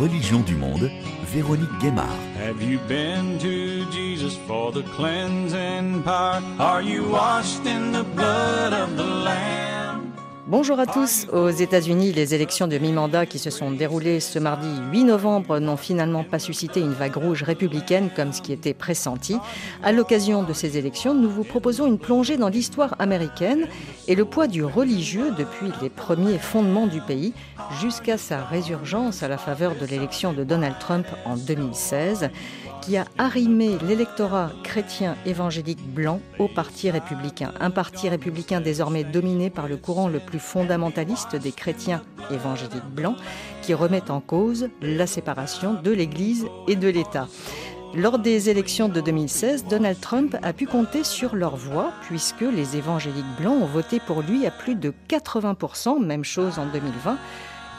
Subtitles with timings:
[0.00, 0.90] religions du monde,
[1.26, 2.06] Véronique Guémard.
[2.38, 6.42] Have you been to Jesus for the cleansing power?
[6.58, 9.79] Are you washed in the blood of the Lamb?
[10.50, 11.28] Bonjour à tous.
[11.32, 15.76] Aux États-Unis, les élections de mi-mandat qui se sont déroulées ce mardi 8 novembre n'ont
[15.76, 19.36] finalement pas suscité une vague rouge républicaine comme ce qui était pressenti.
[19.84, 23.68] À l'occasion de ces élections, nous vous proposons une plongée dans l'histoire américaine
[24.08, 27.32] et le poids du religieux depuis les premiers fondements du pays
[27.80, 32.28] jusqu'à sa résurgence à la faveur de l'élection de Donald Trump en 2016
[32.80, 37.52] qui a arrimé l'électorat chrétien évangélique blanc au Parti républicain.
[37.60, 43.16] Un parti républicain désormais dominé par le courant le plus fondamentaliste des chrétiens évangéliques blancs
[43.62, 47.28] qui remet en cause la séparation de l'Église et de l'État.
[47.92, 52.76] Lors des élections de 2016, Donald Trump a pu compter sur leur voix puisque les
[52.76, 57.18] évangéliques blancs ont voté pour lui à plus de 80%, même chose en 2020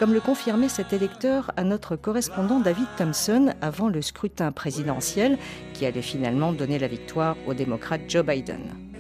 [0.02, 5.38] comme le confirmait cet électeur à notre correspondant David Thompson avant le scrutin présidentiel
[5.76, 8.91] qui allait finalement donner la victoire au démocrate Joe Biden.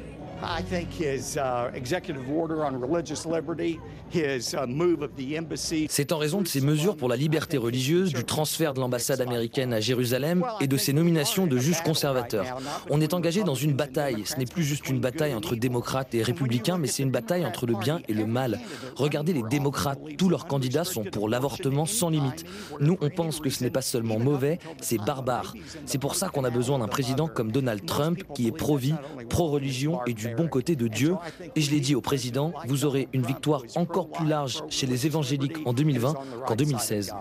[5.90, 9.74] C'est en raison de ses mesures pour la liberté religieuse, du transfert de l'ambassade américaine
[9.74, 12.46] à Jérusalem et de ses nominations de juges conservateurs.
[12.90, 14.24] On est engagé dans une bataille.
[14.26, 17.66] Ce n'est plus juste une bataille entre démocrates et républicains, mais c'est une bataille entre
[17.66, 18.60] le bien et le mal.
[18.96, 22.46] Regardez les démocrates, tous leurs candidats sont pour l'avortement sans limite.
[22.80, 25.54] Nous, on pense que ce n'est pas seulement mauvais, c'est barbare.
[25.86, 28.96] C'est pour ça qu'on a besoin d'un président comme Donald Trump qui est pro-vie,
[29.30, 31.16] pro-religion et du bon côté de Dieu.
[31.56, 35.06] Et je l'ai dit au président, vous aurez une victoire encore plus large chez les
[35.06, 36.14] évangéliques en 2020
[36.46, 37.14] qu'en 2016.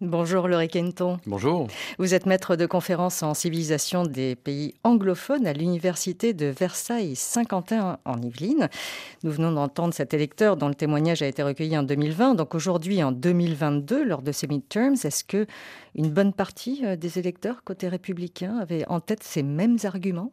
[0.00, 1.18] Bonjour Laurie Kenton.
[1.26, 1.68] Bonjour.
[1.98, 8.20] Vous êtes maître de conférences en civilisation des pays anglophones à l'université de Versailles-Saint-Quentin en
[8.20, 8.68] Yvelines.
[9.22, 12.34] Nous venons d'entendre cet électeur dont le témoignage a été recueilli en 2020.
[12.34, 15.46] Donc aujourd'hui, en 2022, lors de ces est-ce que
[15.94, 20.32] une bonne partie euh, des électeurs côté républicain avaient en tête ces mêmes arguments?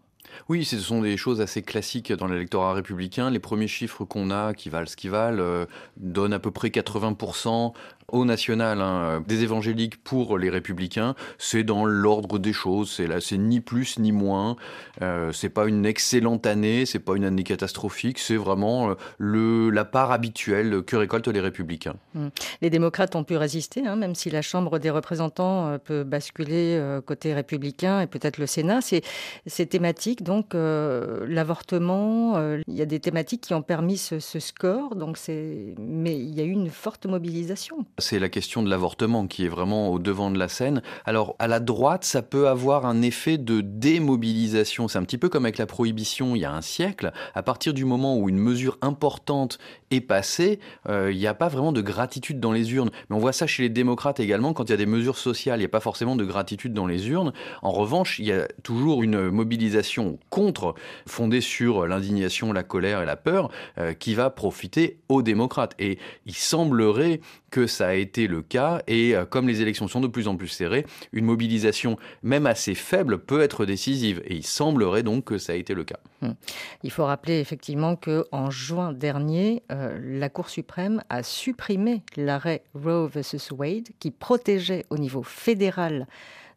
[0.50, 3.30] Oui, ce sont des choses assez classiques dans l'électorat républicain.
[3.30, 5.66] Les premiers chiffres qu'on a, qui valent ce qu'ils valent, euh,
[5.98, 7.74] donnent à peu près 80%
[8.13, 12.91] au national hein, des évangéliques pour les républicains, c'est dans l'ordre des choses.
[12.91, 14.56] C'est là, c'est ni plus ni moins.
[15.01, 18.19] Euh, c'est pas une excellente année, c'est pas une année catastrophique.
[18.19, 21.96] C'est vraiment euh, le la part habituelle que récoltent les républicains.
[22.13, 22.28] Mmh.
[22.62, 26.78] Les démocrates ont pu résister, hein, même si la Chambre des représentants euh, peut basculer
[26.78, 28.81] euh, côté républicain et peut-être le Sénat.
[28.81, 29.02] C'est
[29.47, 32.40] ces thématiques, donc l'avortement.
[32.68, 34.96] il y a des thématiques qui ont permis ce, ce score.
[34.96, 39.28] Donc c'est, mais il y a eu une forte mobilisation c'est la question de l'avortement
[39.28, 40.81] qui est vraiment au devant de la scène.
[41.06, 44.88] Alors à la droite, ça peut avoir un effet de démobilisation.
[44.88, 47.12] C'est un petit peu comme avec la prohibition il y a un siècle.
[47.34, 49.58] À partir du moment où une mesure importante
[49.91, 50.59] est passée,
[50.90, 52.91] euh, il n'y a pas vraiment de gratitude dans les urnes.
[53.09, 54.53] Mais on voit ça chez les démocrates également.
[54.53, 56.88] Quand il y a des mesures sociales, il n'y a pas forcément de gratitude dans
[56.88, 57.34] les urnes.
[57.62, 60.75] En revanche, il y a toujours une mobilisation contre,
[61.08, 65.75] fondée sur l'indignation, la colère et la peur, euh, qui va profiter aux démocrates.
[65.80, 67.22] Et il semblerait
[67.53, 68.81] que ça a été le cas.
[68.88, 72.74] Et euh, comme les élections sont de plus en plus serrées, une mobilisation même assez
[72.74, 74.24] faible peut être décisive.
[74.25, 76.00] Et il semblerait donc que ça a été le cas.
[76.24, 76.34] Hum.
[76.81, 82.64] Il faut rappeler effectivement que en juin dernier, euh, la Cour suprême a supprimé l'arrêt
[82.74, 86.08] Roe versus Wade qui protégeait au niveau fédéral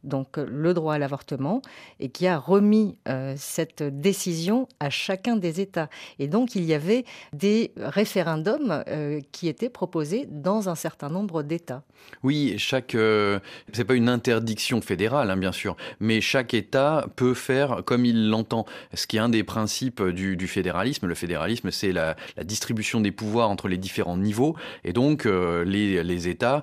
[0.06, 1.60] donc euh, le droit à l'avortement,
[2.00, 5.88] et qui a remis euh, cette décision à chacun des États.
[6.18, 11.42] Et donc il y avait des référendums euh, qui étaient proposés dans un certain nombre
[11.42, 11.82] d'États.
[12.22, 13.40] Oui, chaque euh,
[13.72, 18.28] c'est pas une interdiction fédérale, hein, bien sûr, mais chaque État peut faire comme il
[18.28, 18.64] l'entend.
[18.94, 21.06] Ce qui est un des principes du, fédéralisme.
[21.06, 26.28] Le fédéralisme, c'est la, distribution des pouvoirs entre les différents niveaux, et donc les, les,
[26.28, 26.62] États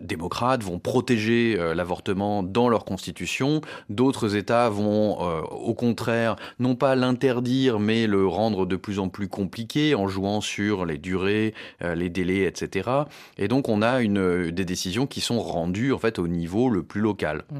[0.00, 3.60] démocrates vont protéger l'avortement leur constitution.
[3.88, 9.08] D'autres États vont, euh, au contraire, non pas l'interdire, mais le rendre de plus en
[9.08, 12.90] plus compliqué en jouant sur les durées, euh, les délais, etc.
[13.36, 16.82] Et donc, on a une, des décisions qui sont rendues en fait au niveau le
[16.82, 17.44] plus local.
[17.52, 17.56] Mmh.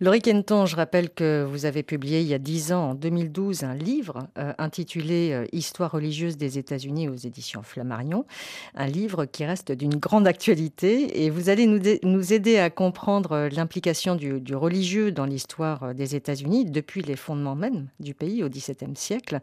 [0.00, 3.64] Laurie Kenton, je rappelle que vous avez publié il y a dix ans, en 2012,
[3.64, 8.26] un livre euh, intitulé euh, Histoire religieuse des États-Unis aux éditions Flammarion,
[8.74, 13.48] un livre qui reste d'une grande actualité et vous allez nous, nous aider à comprendre
[13.52, 18.48] l'implication du religieux dans l'histoire euh, des États-Unis depuis les fondements même du pays au
[18.48, 19.40] XVIIe siècle.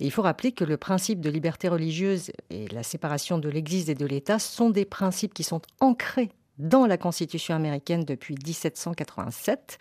[0.00, 3.94] Il faut rappeler que le principe de liberté religieuse et la séparation de l'Église et
[3.94, 9.78] de l'État sont des principes qui sont ancrés dans la Constitution américaine depuis 1787.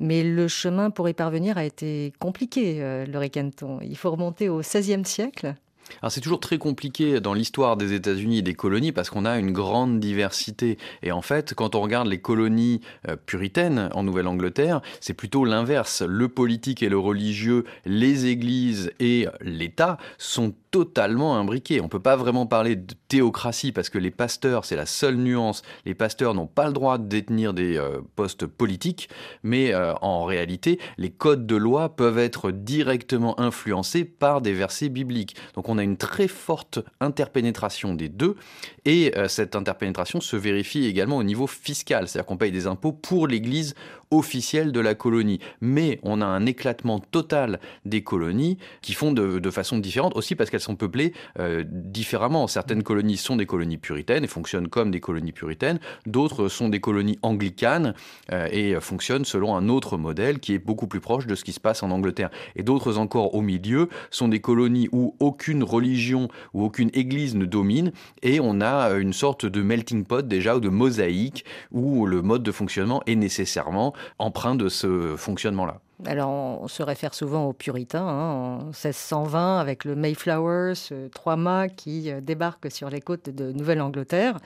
[0.00, 3.80] Mais le chemin pour y parvenir a été compliqué, euh, le Kenton.
[3.82, 5.54] Il faut remonter au XVIe siècle
[6.02, 9.38] alors c'est toujours très compliqué dans l'histoire des États-Unis et des colonies parce qu'on a
[9.38, 10.78] une grande diversité.
[11.02, 16.02] Et en fait, quand on regarde les colonies euh, puritaines en Nouvelle-Angleterre, c'est plutôt l'inverse.
[16.02, 21.80] Le politique et le religieux, les églises et l'État sont totalement imbriqués.
[21.80, 25.16] On ne peut pas vraiment parler de théocratie parce que les pasteurs, c'est la seule
[25.16, 29.08] nuance, les pasteurs n'ont pas le droit de détenir des euh, postes politiques,
[29.42, 34.88] mais euh, en réalité, les codes de loi peuvent être directement influencés par des versets
[34.88, 35.36] bibliques.
[35.54, 38.36] Donc on a une très forte interpénétration des deux,
[38.84, 42.92] et euh, cette interpénétration se vérifie également au niveau fiscal, c'est-à-dire qu'on paye des impôts
[42.92, 43.74] pour l'Église
[44.10, 45.40] officielle de la colonie.
[45.60, 50.50] Mais on a un éclatement total des colonies qui font de, façon différente, aussi parce
[50.50, 52.46] qu'elles sont peuplées euh, différemment.
[52.46, 56.80] Certaines colonies sont des colonies puritaines et fonctionnent comme des colonies puritaines, d'autres sont des
[56.80, 57.94] colonies anglicanes
[58.32, 61.52] euh, et fonctionnent selon un autre modèle qui est beaucoup plus proche de ce qui
[61.52, 62.30] se passe en Angleterre.
[62.56, 67.44] Et d'autres encore au milieu sont des colonies où aucune religion ou aucune église ne
[67.44, 72.22] domine et on a une sorte de melting pot déjà ou de mosaïque où le
[72.22, 75.80] mode de fonctionnement est nécessairement empreint de ce fonctionnement-là.
[76.06, 81.68] Alors, on se réfère souvent aux puritains, hein, en 1620, avec le Mayflower, ce trois-mâts
[81.68, 84.38] qui euh, débarque sur les côtes de Nouvelle-Angleterre.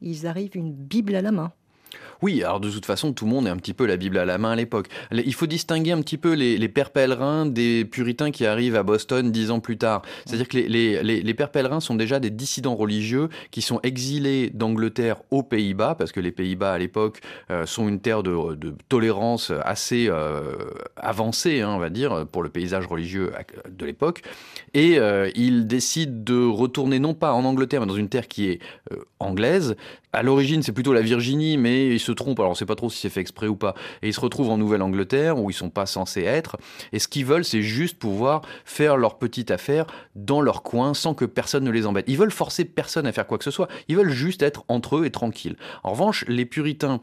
[0.00, 1.52] Ils arrivent une Bible à la main.
[2.22, 4.24] Oui, alors de toute façon, tout le monde est un petit peu la Bible à
[4.24, 4.88] la main à l'époque.
[5.12, 9.30] Il faut distinguer un petit peu les, pères pèlerins des puritains qui arrivent à Boston
[9.30, 10.02] dix ans plus tard.
[10.24, 15.42] C'est-à-dire que les, pères pèlerins sont déjà des dissidents religieux qui sont exilés d'Angleterre aux
[15.42, 17.20] Pays-Bas, parce que les Pays-Bas à l'époque
[17.50, 18.56] euh, sont une terre de,
[18.88, 20.54] tolérance assez euh,
[20.96, 23.32] avancée, hein, on va dire, pour le paysage religieux
[23.68, 24.22] de l'époque.
[24.74, 28.48] Et euh, ils décident de retourner non pas en Angleterre, mais dans une terre qui
[28.48, 28.60] est
[29.18, 29.76] anglaise,
[30.16, 32.40] à l'origine, c'est plutôt la Virginie, mais ils se trompent.
[32.40, 33.74] Alors, on ne sait pas trop si c'est fait exprès ou pas.
[34.02, 36.56] Et ils se retrouvent en Nouvelle-Angleterre, où ils sont pas censés être.
[36.92, 41.12] Et ce qu'ils veulent, c'est juste pouvoir faire leur petite affaire dans leur coin, sans
[41.12, 42.06] que personne ne les embête.
[42.08, 43.68] Ils veulent forcer personne à faire quoi que ce soit.
[43.88, 45.56] Ils veulent juste être entre eux et tranquilles.
[45.84, 47.02] En revanche, les puritains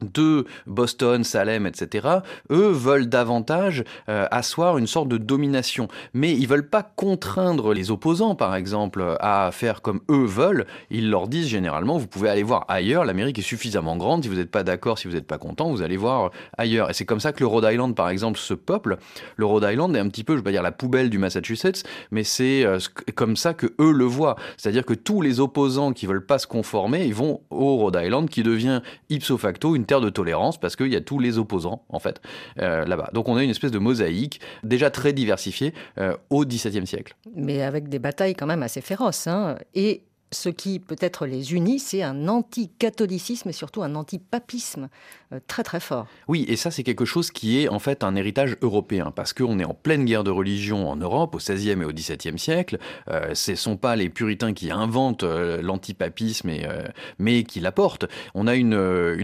[0.00, 2.08] de Boston, Salem, etc.,
[2.50, 5.88] eux veulent davantage euh, asseoir une sorte de domination.
[6.14, 10.66] Mais ils veulent pas contraindre les opposants, par exemple, à faire comme eux veulent.
[10.90, 14.36] Ils leur disent généralement, vous pouvez aller voir ailleurs, l'Amérique est suffisamment grande, si vous
[14.36, 16.90] n'êtes pas d'accord, si vous n'êtes pas content, vous allez voir ailleurs.
[16.90, 18.98] Et c'est comme ça que le Rhode Island, par exemple, se peuple.
[19.36, 21.84] Le Rhode Island est un petit peu, je vais pas dire la poubelle du Massachusetts,
[22.10, 22.78] mais c'est euh,
[23.14, 24.36] comme ça que eux le voient.
[24.56, 28.28] C'est-à-dire que tous les opposants qui veulent pas se conformer, ils vont au Rhode Island,
[28.28, 31.84] qui devient ipso facto une terre de tolérance parce qu'il y a tous les opposants
[31.88, 32.20] en fait
[32.58, 33.10] euh, là-bas.
[33.12, 37.16] Donc on a une espèce de mosaïque déjà très diversifiée euh, au XVIIe siècle.
[37.34, 39.26] Mais avec des batailles quand même assez féroces.
[39.26, 39.56] Hein.
[39.74, 40.02] Et
[40.32, 44.88] ce qui peut-être les unit, c'est un anti-catholicisme et surtout un anti-papisme
[45.32, 46.06] euh, très très fort.
[46.26, 49.58] Oui, et ça c'est quelque chose qui est en fait un héritage européen, parce qu'on
[49.58, 52.78] est en pleine guerre de religion en Europe au XVIe et au XVIIe siècle.
[53.08, 56.50] Euh, ce ne sont pas les puritains qui inventent euh, l'antipapisme,
[57.18, 58.06] mais qui l'apportent.
[58.34, 58.74] On a une,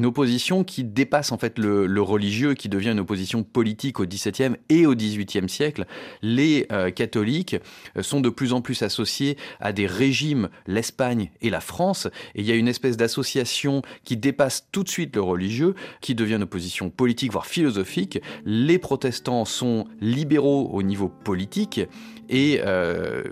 [0.03, 4.57] opposition qui dépasse en fait le, le, religieux, qui devient une opposition politique au XVIIe
[4.69, 5.87] et au XVIIIe siècle.
[6.23, 7.57] Les catholiques
[8.01, 10.49] sont de plus en plus associés à des régimes,
[10.93, 14.91] l'Espagne et la France, et il y a une espèce d'association qui dépasse tout de
[14.91, 18.21] suite le religieux qui devient une opposition politique, voire philosophique.
[18.45, 21.81] Les protestants sont libéraux au niveau politique
[22.29, 23.23] et euh,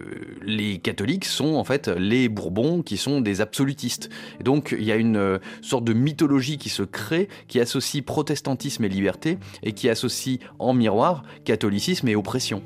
[0.42, 4.08] les catholiques sont en fait les Bourbons qui sont des absolutistes.
[4.40, 8.02] Et donc il y a une euh, sorte de mythologie qui se crée, qui associe
[8.02, 12.62] protestantisme et liberté et qui associe en miroir catholicisme et oppression.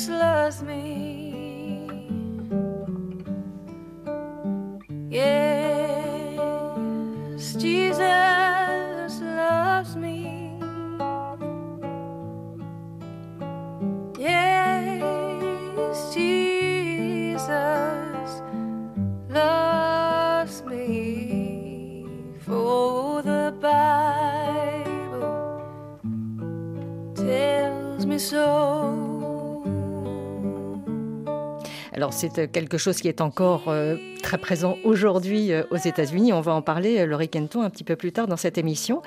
[0.00, 2.08] Jesus loves me.
[5.10, 5.59] Yes,
[32.10, 36.32] C'est euh, quelque chose qui est encore euh, très présent aujourd'hui euh, aux États-Unis.
[36.32, 39.02] On va en parler, Laurie Kenton, un petit peu plus tard dans cette émission.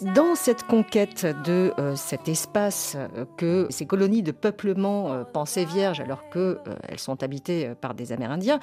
[0.00, 2.96] Dans cette conquête de cet espace
[3.36, 8.60] que ces colonies de peuplement pensaient vierges alors qu'elles sont habitées par des Amérindiens,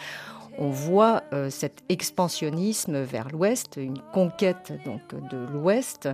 [0.57, 6.09] on voit cet expansionnisme vers l'ouest, une conquête donc de l'ouest,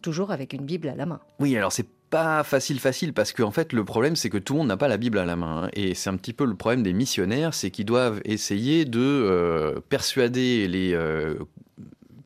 [0.00, 1.20] toujours avec une Bible à la main.
[1.40, 4.52] Oui, alors c'est pas facile facile parce qu'en en fait le problème c'est que tout
[4.52, 5.70] le monde n'a pas la Bible à la main hein.
[5.72, 9.80] et c'est un petit peu le problème des missionnaires c'est qu'ils doivent essayer de euh,
[9.88, 11.36] persuader les euh,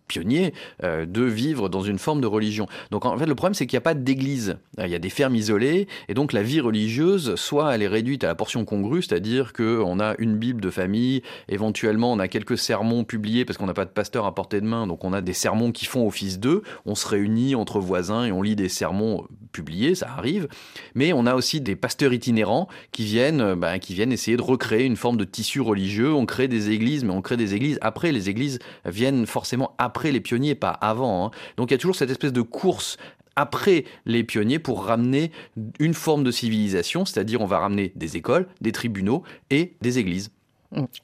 [0.06, 2.66] pionniers de vivre dans une forme de religion.
[2.90, 4.56] Donc en fait, le problème, c'est qu'il n'y a pas d'église.
[4.78, 8.24] Il y a des fermes isolées, et donc la vie religieuse, soit elle est réduite
[8.24, 12.58] à la portion congrue, c'est-à-dire qu'on a une Bible de famille, éventuellement on a quelques
[12.58, 15.20] sermons publiés parce qu'on n'a pas de pasteur à portée de main, donc on a
[15.20, 18.68] des sermons qui font office d'eux, on se réunit entre voisins et on lit des
[18.68, 20.48] sermons publiés, ça arrive,
[20.94, 24.84] mais on a aussi des pasteurs itinérants qui viennent, ben, qui viennent essayer de recréer
[24.84, 28.12] une forme de tissu religieux, on crée des églises, mais on crée des églises après,
[28.12, 31.26] les églises viennent forcément après les pionniers, pas avant.
[31.26, 31.30] Hein.
[31.56, 32.96] Donc il y a toujours cette espèce de course
[33.36, 35.30] après les pionniers pour ramener
[35.78, 40.30] une forme de civilisation, c'est-à-dire on va ramener des écoles, des tribunaux et des églises.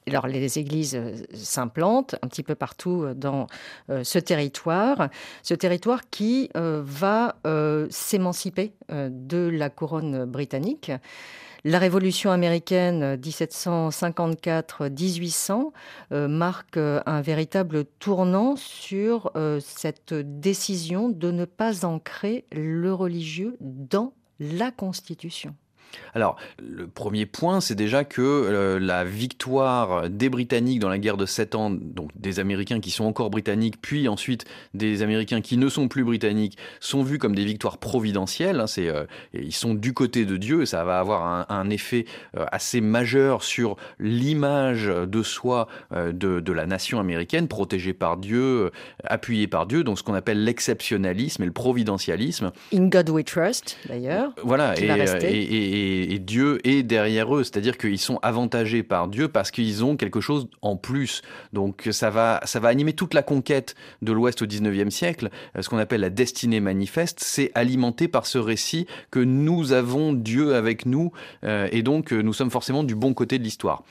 [0.07, 3.47] Alors les églises euh, s'implantent un petit peu partout euh, dans
[3.91, 5.09] euh, ce territoire,
[5.43, 7.37] ce territoire qui va
[7.91, 10.91] s'émanciper de la couronne britannique.
[11.65, 15.71] La Révolution américaine 1754-1800
[16.11, 24.73] marque un véritable tournant sur cette décision de ne pas ancrer le religieux dans la
[24.73, 25.55] Constitution.
[26.15, 31.17] Alors, le premier point, c'est déjà que euh, la victoire des Britanniques dans la guerre
[31.17, 34.45] de 7 ans, donc des Américains qui sont encore britanniques, puis ensuite
[34.75, 38.61] des Américains qui ne sont plus britanniques, sont vus comme des victoires providentielles.
[38.61, 42.05] Hein, c'est, euh, ils sont du côté de Dieu et ça va avoir un, effet
[42.37, 48.71] euh, assez majeur sur l'image de soi de, la nation américaine, protégée par Dieu,
[49.05, 52.53] appuyée par Dieu, donc ce qu'on appelle l'exceptionnalisme et le providentialisme.
[52.75, 54.33] In God we trust, d'ailleurs.
[54.43, 54.87] Voilà, et
[55.43, 55.82] et,
[56.19, 60.49] Dieu est derrière eux, c'est-à-dire qu'ils sont avantagés par Dieu parce qu'ils ont quelque chose
[60.63, 61.23] en plus.
[61.53, 65.69] Donc ça va, ça va animer toute la conquête de l'Ouest au 19e siècle, ce
[65.69, 70.87] qu'on appelle la destinée manifeste, c'est alimenté par ce récit que nous avons Dieu avec
[70.87, 71.13] nous
[71.45, 73.83] euh, et donc nous sommes forcément du bon côté de l'histoire.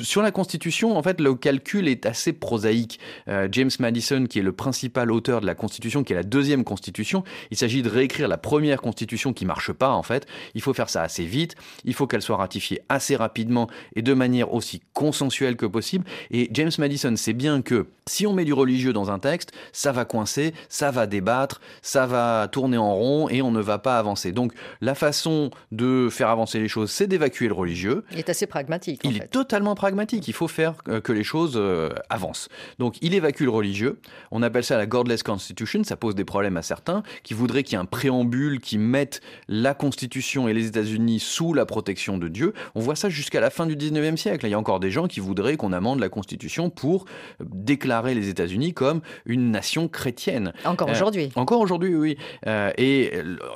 [0.00, 2.98] Sur la Constitution, en fait, le calcul est assez prosaïque.
[3.28, 6.64] Euh, James Madison, qui est le principal auteur de la Constitution, qui est la deuxième
[6.64, 10.26] Constitution, il s'agit de réécrire la première Constitution qui marche pas en fait.
[10.54, 11.39] Il faut faire ça assez vite
[11.84, 16.04] il faut qu'elle soit ratifiée assez rapidement et de manière aussi consensuelle que possible.
[16.30, 19.92] Et James Madison sait bien que si on met du religieux dans un texte, ça
[19.92, 23.98] va coincer, ça va débattre, ça va tourner en rond et on ne va pas
[23.98, 24.32] avancer.
[24.32, 28.04] Donc la façon de faire avancer les choses, c'est d'évacuer le religieux.
[28.12, 29.00] Il est assez pragmatique.
[29.04, 30.26] il est totalement pragmatique.
[30.26, 32.48] Il faut faire euh, que les choses euh, avancent.
[32.78, 34.00] Donc il évacue le religieux.
[34.30, 35.84] On appelle ça la Godless Constitution.
[35.84, 39.20] Ça pose des problèmes à certains qui voudraient qu'il y ait un préambule qui mette
[39.48, 42.52] la Constitution et les États-Unis sous la protection de Dieu.
[42.74, 44.46] On voit ça jusqu'à la fin du 19e siècle.
[44.46, 47.04] Il y a encore des gens qui voudraient qu'on amende la Constitution pour
[47.40, 50.52] déclarer les États-Unis comme une nation chrétienne.
[50.64, 51.30] Encore euh, aujourd'hui.
[51.36, 52.18] Encore aujourd'hui, oui.
[52.46, 53.12] Euh, et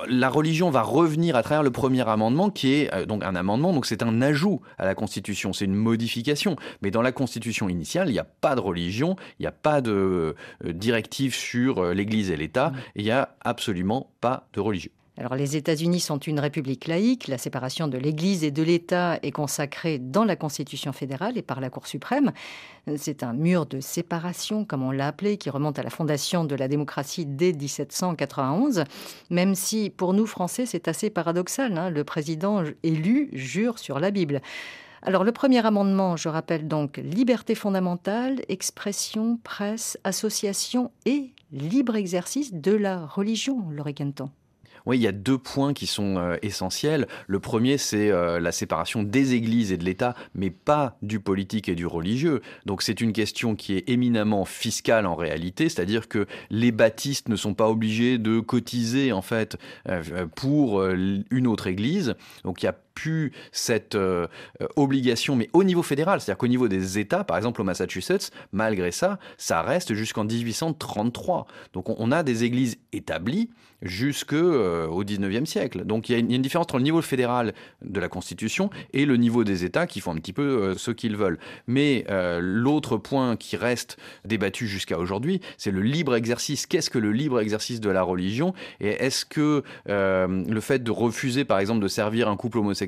[0.07, 3.73] la religion va revenir à travers le premier amendement qui est euh, donc un amendement,
[3.73, 6.55] donc c'est un ajout à la Constitution, c'est une modification.
[6.81, 9.81] Mais dans la Constitution initiale, il n'y a pas de religion, il n'y a pas
[9.81, 12.75] de directive sur l'Église et l'État, mmh.
[12.95, 14.91] il n'y a absolument pas de religion.
[15.17, 19.31] Alors les États-Unis sont une république laïque, la séparation de l'Église et de l'État est
[19.31, 22.33] consacrée dans la Constitution fédérale et par la Cour suprême.
[22.97, 26.53] C'est un mur de séparation, comme on l'a appelé, qui remonte à la fondation de
[26.53, 28.83] la démocratie dès 1791,
[29.29, 31.89] même si pour nous Français c'est assez paradoxal, hein.
[31.89, 34.41] le président élu jure sur la Bible.
[35.01, 42.53] Alors le premier amendement, je rappelle donc liberté fondamentale, expression, presse, association et libre exercice
[42.53, 43.93] de la religion, Laurie
[44.85, 47.07] oui, il y a deux points qui sont euh, essentiels.
[47.27, 51.69] Le premier, c'est euh, la séparation des églises et de l'État, mais pas du politique
[51.69, 52.41] et du religieux.
[52.65, 57.35] Donc c'est une question qui est éminemment fiscale en réalité, c'est-à-dire que les baptistes ne
[57.35, 59.57] sont pas obligés de cotiser en fait
[59.89, 62.15] euh, pour une autre église.
[62.43, 63.97] Donc il y a plus cette
[64.75, 68.91] obligation, mais au niveau fédéral, c'est-à-dire qu'au niveau des États, par exemple au Massachusetts, malgré
[68.91, 71.47] ça, ça reste jusqu'en 1833.
[71.73, 73.49] Donc on, a des églises établies
[73.81, 75.83] jusqu'au euh, 19e siècle.
[75.85, 79.17] Donc il y, a une, différence entre le niveau fédéral de la Constitution et le
[79.17, 81.37] niveau des États qui font un petit peu euh, ce qu'ils veulent.
[81.67, 86.65] Mais euh, l'autre point qui reste débattu jusqu'à aujourd'hui, c'est le libre exercice.
[86.65, 88.53] Qu'est-ce que le libre exercice de la religion?
[88.79, 92.84] Et est-ce que le fait de refuser, par exemple, de servir un couple homosexuel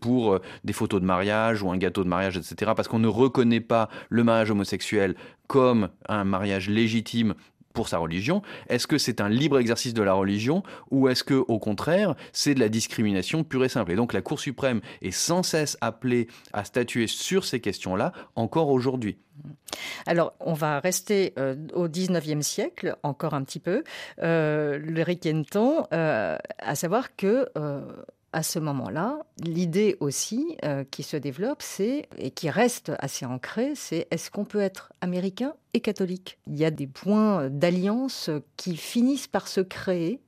[0.00, 3.60] pour des photos de mariage ou un gâteau de mariage, etc., parce qu'on ne reconnaît
[3.60, 5.14] pas le mariage homosexuel
[5.46, 7.34] comme un mariage légitime
[7.78, 8.42] pour sa religion.
[8.68, 12.54] Est-ce que c'est un libre exercice de la religion ou est-ce que, au contraire, c'est
[12.54, 13.92] de la discrimination pure et simple?
[13.92, 18.70] Et donc la Cour suprême est sans cesse appelée à statuer sur ces questions-là encore
[18.70, 19.18] aujourd'hui.
[20.06, 23.84] Alors, on va rester euh, au 19e siècle, encore un petit peu,
[24.20, 27.46] euh, le Riquenton, euh, à savoir que
[28.32, 33.72] à ce moment-là, l'idée aussi euh, qui se développe, c'est, et qui reste assez ancrée,
[33.74, 36.38] c'est est-ce qu'on peut être américain et catholique?
[36.46, 40.20] Il y a des points d'alliance qui finissent par se créer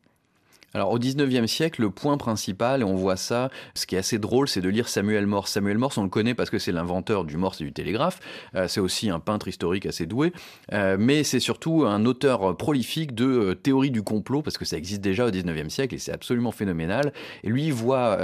[0.72, 4.18] alors au 19e siècle, le point principal, et on voit ça, ce qui est assez
[4.18, 5.50] drôle, c'est de lire Samuel Morse.
[5.50, 8.20] Samuel Morse, on le connaît parce que c'est l'inventeur du Morse et du télégraphe.
[8.54, 10.32] Euh, c'est aussi un peintre historique assez doué,
[10.72, 14.76] euh, mais c'est surtout un auteur prolifique de euh, théorie du complot, parce que ça
[14.76, 17.12] existe déjà au 19e siècle et c'est absolument phénoménal.
[17.42, 18.18] Et lui voit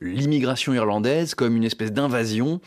[0.00, 2.60] l'immigration irlandaise comme une espèce d'invasion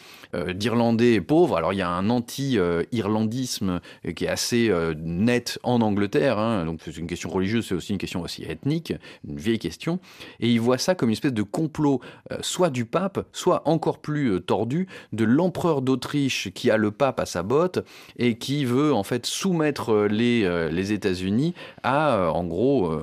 [0.53, 1.57] d'Irlandais pauvres.
[1.57, 3.79] Alors il y a un anti-irlandisme
[4.15, 6.65] qui est assez net en Angleterre, hein.
[6.65, 8.93] donc c'est une question religieuse, c'est aussi une question aussi ethnique
[9.27, 9.99] une vieille question,
[10.39, 13.99] et il voit ça comme une espèce de complot, euh, soit du pape, soit encore
[13.99, 17.85] plus euh, tordu, de l'empereur d'Autriche qui a le pape à sa botte
[18.17, 22.93] et qui veut en fait soumettre euh, les, États-Unis à, en gros,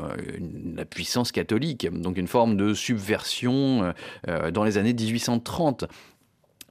[0.76, 3.92] la puissance catholique, donc une forme de subversion
[4.52, 5.86] dans les années 1830.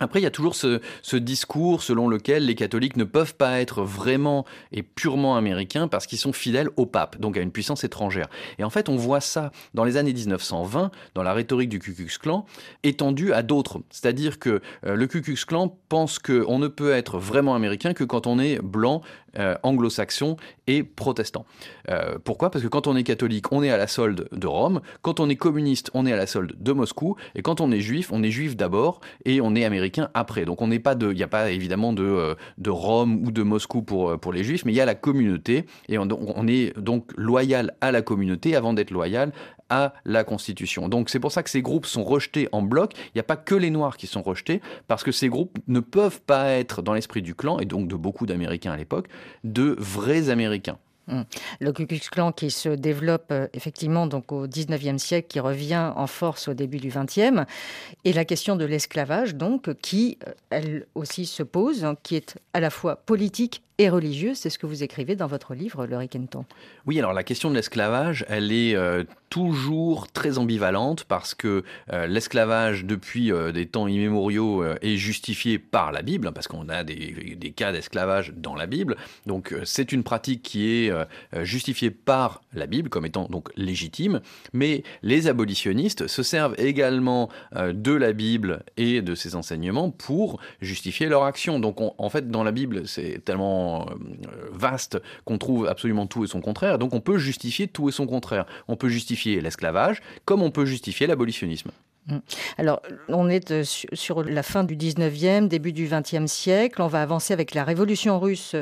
[0.02, 3.84] Après, il y a toujours ce, discours selon lequel les catholiques ne peuvent pas être
[3.84, 8.28] vraiment et purement américains parce qu'ils sont fidèles au pape, donc à une puissance étrangère.
[8.58, 11.94] Et en fait, on voit ça dans les années 1920, dans la rhétorique du Ku
[11.94, 12.46] Klux Klan,
[12.82, 13.80] étendue à d'autres.
[13.92, 18.04] C'est-à-dire que euh, le Ku Klux Klan pense qu'on ne peut être vraiment américain que
[18.04, 19.04] quand on est blanc,
[19.38, 21.46] euh, anglo-saxon et protestant.
[21.90, 22.52] Euh, pourquoi?
[22.52, 24.82] Parce que quand on est catholique, on est à la solde de Rome.
[25.02, 27.16] Quand on est communiste, on est à la solde de Moscou.
[27.36, 30.46] Et quand on est juif, on est juif d'abord et on est américain après.
[30.46, 33.32] Donc on n'est pas de, il n'y a pas évidemment de, euh, de Rome ou
[33.32, 36.08] de Moscou pour, euh, pour les Juifs, mais il y a la communauté et on,
[36.12, 39.32] on est donc loyal à la communauté avant d'être loyal
[39.72, 40.90] à la Constitution.
[40.90, 42.94] Donc c'est pour ça que ces groupes sont rejetés en bloc.
[42.96, 45.80] Il n'y a pas que les Noirs qui sont rejetés, parce que ces groupes ne
[45.80, 49.08] peuvent pas être dans l'esprit du clan, et donc de beaucoup d'Américains à l'époque,
[49.44, 50.78] de vrais Américains.
[51.08, 51.26] Hum.
[51.60, 55.92] Le Ku Klux Klan qui se développe euh, effectivement donc au 19e siècle, qui revient
[55.96, 57.46] en force au début du 20e,
[58.06, 62.38] et la question de l'esclavage donc qui euh, elle aussi se pose, hein, qui est
[62.54, 64.38] à la fois politique et religieuse.
[64.38, 66.46] C'est ce que vous écrivez dans votre livre, Le Riquenton.
[66.86, 72.06] Oui, alors la question de l'esclavage, elle est euh, toujours très ambivalente parce que euh,
[72.06, 77.54] l'esclavage, depuis euh, des temps immémoriaux, est justifié par la Bible, parce qu'on a des
[77.56, 78.98] cas d'esclavage dans la Bible.
[79.26, 80.92] Donc c'est une pratique qui est
[81.42, 84.22] justifiée par la Bible comme étant donc légitime.
[84.54, 91.08] Mais les abolitionnistes se servent également de la Bible et de ses enseignements pour justifier
[91.08, 91.60] leur action.
[91.60, 96.28] Donc en fait, dans la Bible, c'est tellement euh, vaste qu'on trouve absolument tout et
[96.28, 96.78] son contraire.
[96.78, 98.46] Donc on peut justifier tout et son contraire.
[98.68, 101.72] On peut justifier l'esclavage comme on peut justifier l'abolitionnisme.
[102.08, 102.18] Mm.
[102.58, 106.82] Alors, on est euh, sur la fin du 19e, début du 20e siècle.
[106.82, 108.56] On va avancer avec la révolution russe,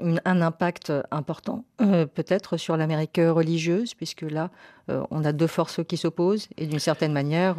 [0.00, 4.50] un impact important, euh, peut-être sur l'Amérique religieuse, puisque là,
[4.88, 6.48] on a deux forces qui s'opposent.
[6.56, 7.56] Et d'une certaine manière,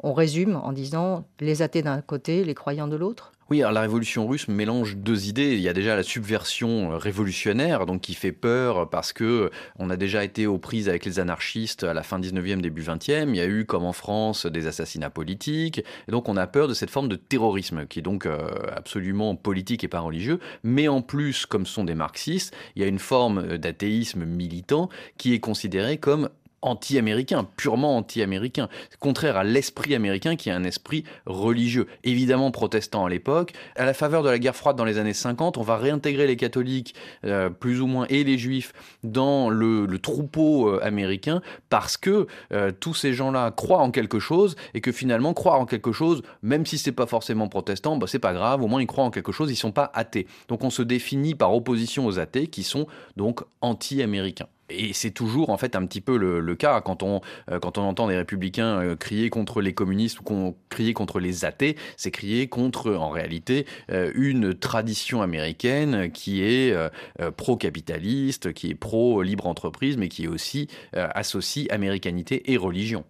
[0.00, 3.32] on résume en disant les athées d'un côté, les croyants de l'autre.
[3.48, 5.54] Oui, alors la révolution russe mélange deux idées.
[5.54, 9.50] Il y a déjà la subversion euh, révolutionnaire, donc qui fait peur parce que euh,
[9.78, 13.28] on a déjà été aux prises avec les anarchistes à la fin 19e, début 20e.
[13.28, 15.78] Il y a eu, comme en France, des assassinats politiques.
[16.08, 19.36] Et donc on a peur de cette forme de terrorisme qui est donc euh, absolument
[19.36, 20.40] politique et pas religieux.
[20.64, 25.34] Mais en plus, comme sont des marxistes, il y a une forme d'athéisme militant qui
[25.34, 26.30] est considérée comme
[26.62, 33.08] anti-américain, purement anti-américain, contraire à l'esprit américain qui est un esprit religieux, évidemment protestant à
[33.08, 33.52] l'époque.
[33.76, 36.36] À la faveur de la guerre froide dans les années 50, on va réintégrer les
[36.36, 38.72] catholiques, euh, plus ou moins, et les juifs
[39.04, 41.40] dans le, troupeau euh, américain
[41.70, 45.66] parce que euh, tous ces gens-là croient en quelque chose et que finalement croire en
[45.66, 48.86] quelque chose, même si c'est pas forcément protestant, bah, c'est pas grave, au moins ils
[48.86, 50.26] croient en quelque chose, ils sont pas athées.
[50.48, 54.48] Donc on se définit par opposition aux athées qui sont donc anti-américains.
[54.70, 57.82] Et c'est toujours en fait un petit peu le, cas quand on, euh, quand on
[57.82, 62.48] entend des républicains euh, crier contre les communistes ou crier contre les athées, c'est crier
[62.48, 66.74] contre en réalité euh, une tradition américaine qui est
[67.36, 73.04] pro-capitaliste, qui est pro-libre entreprise, mais qui est aussi associe américanité et religion.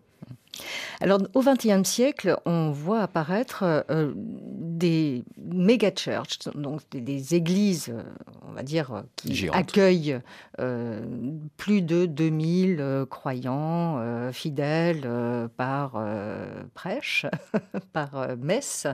[1.00, 7.94] Alors, au XXe siècle, on voit apparaître euh, des méga churches, donc des, églises,
[8.48, 10.20] on va dire, qui accueillent
[10.60, 11.00] euh,
[11.56, 14.00] plus de 2000 croyants
[14.32, 15.08] fidèles
[15.56, 16.02] par
[16.74, 17.26] prêche,
[17.92, 18.86] par messe.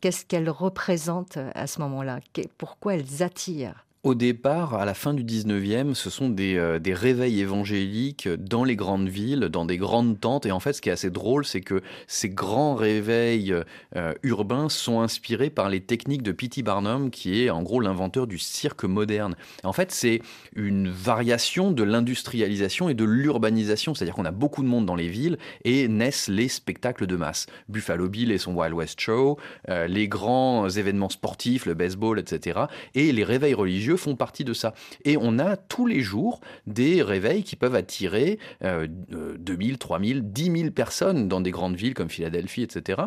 [0.00, 2.20] Qu'est-ce qu'elles représentent à ce moment-là?
[2.56, 3.84] Pourquoi elles attirent?
[4.04, 8.62] Au départ, à la fin du 19e, ce sont des, euh, des, réveils évangéliques dans
[8.62, 10.46] les grandes villes, dans des grandes tentes.
[10.46, 13.54] Et en fait, ce qui est assez drôle, c'est que ces grands réveils
[13.96, 16.62] euh, urbains sont inspirés par les techniques de P.T.
[16.62, 19.34] Barnum, qui est en gros l'inventeur du cirque moderne.
[19.64, 20.22] En fait, c'est
[20.54, 23.94] une variation de l'industrialisation et de l'urbanisation.
[23.94, 27.46] C'est-à-dire qu'on a beaucoup de monde dans les villes et naissent les spectacles de masse.
[27.68, 32.60] Buffalo Bill et son Wild West Show, euh, les grands événements sportifs, le baseball, etc.
[32.94, 33.54] Et les réveils
[33.96, 34.74] font partie de ça.
[35.04, 38.86] Et on a tous les jours des réveils qui peuvent attirer euh,
[39.38, 43.02] 2000, 3000, 10 000 personnes dans des grandes villes comme Philadelphie, etc.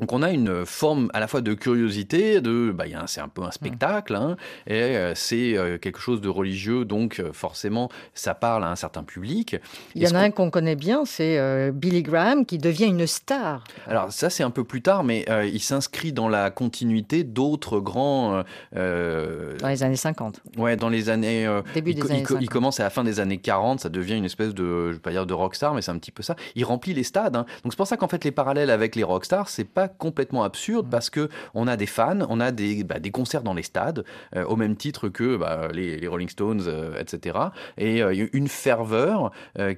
[0.00, 3.42] Donc on a une forme à la fois de curiosité, de bah, c'est un peu
[3.42, 8.34] un spectacle, hein, et euh, c'est euh, quelque chose de religieux, donc euh, forcément ça
[8.34, 9.56] parle à un certain public.
[9.94, 13.62] Il y en a un qu'on connaît bien, c'est Billy Graham qui devient une star.
[13.86, 18.42] Alors ça c'est un peu plus tard, mais il s'inscrit dans la continuité d'autres grands...
[18.72, 20.40] dans les années 50.
[20.56, 21.46] Ouais, dans les années...
[21.72, 22.38] Début il, des années 50.
[22.40, 24.98] Il commence à la fin des années 40, ça devient une espèce de, je vais
[24.98, 26.34] pas dire de rockstar, mais c'est un petit peu ça.
[26.56, 27.46] Il remplit les stades, hein.
[27.62, 30.88] donc c'est pour ça qu'en fait les parallèles avec les rockstars, c'est pas complètement absurde
[30.90, 34.04] parce que on a des fans, on a des, bah, concerts dans les stades,
[34.36, 37.38] euh, au même titre que bah, les, Rolling Stones, euh, etc.
[37.78, 39.30] Et euh, une ferveur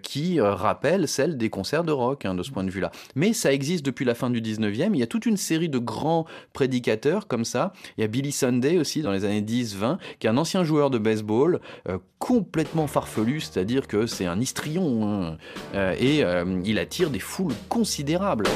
[0.02, 2.90] qui rappelle celle des concerts de rock hein, de ce point de vue-là.
[3.14, 4.90] Mais ça existe depuis la fin du 19e.
[4.92, 7.72] Il y a toute une série de grands prédicateurs comme ça.
[7.96, 10.90] Il y a Billy Sunday aussi dans les années 10-20, qui est un ancien joueur
[10.90, 11.60] de baseball,
[12.18, 15.36] complètement farfelu, c'est-à-dire que c'est un histrion,
[15.74, 16.22] hein, et
[16.64, 18.46] il attire des foules considérables.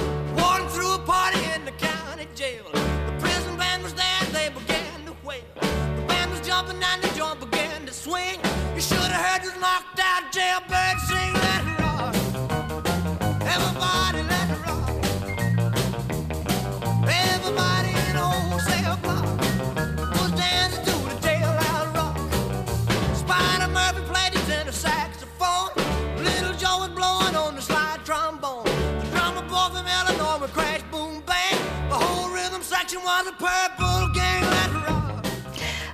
[6.61, 8.39] up and the jump began to swing.
[8.75, 10.00] You should have heard you knocked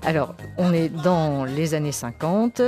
[0.07, 2.63] Alors, on est dans les années 50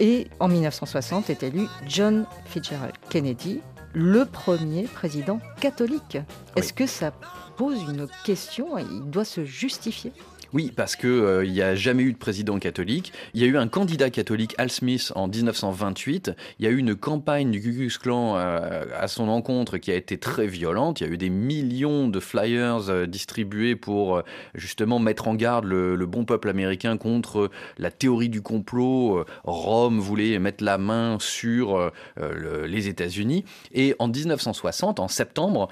[0.00, 3.60] et en 1960 est élu John Fitzgerald Kennedy,
[3.92, 6.18] le premier président catholique.
[6.56, 7.12] Est-ce que ça
[7.56, 10.12] pose une question Il doit se justifier?
[10.52, 13.12] Oui, parce euh, n'y a jamais eu de président catholique.
[13.34, 16.32] Il y a eu un candidat catholique, Al Smith, en 1928.
[16.58, 19.94] Il y a eu une campagne du Ku Klan euh, à son encontre qui a
[19.94, 21.00] été très violente.
[21.00, 24.22] Il y a eu des millions de flyers euh, distribués pour
[24.54, 29.24] justement mettre en garde le, bon peuple américain contre la théorie du complot.
[29.44, 33.44] Rome voulait mettre la main sur les États-Unis.
[33.72, 35.68] Et en 1960, en septembre,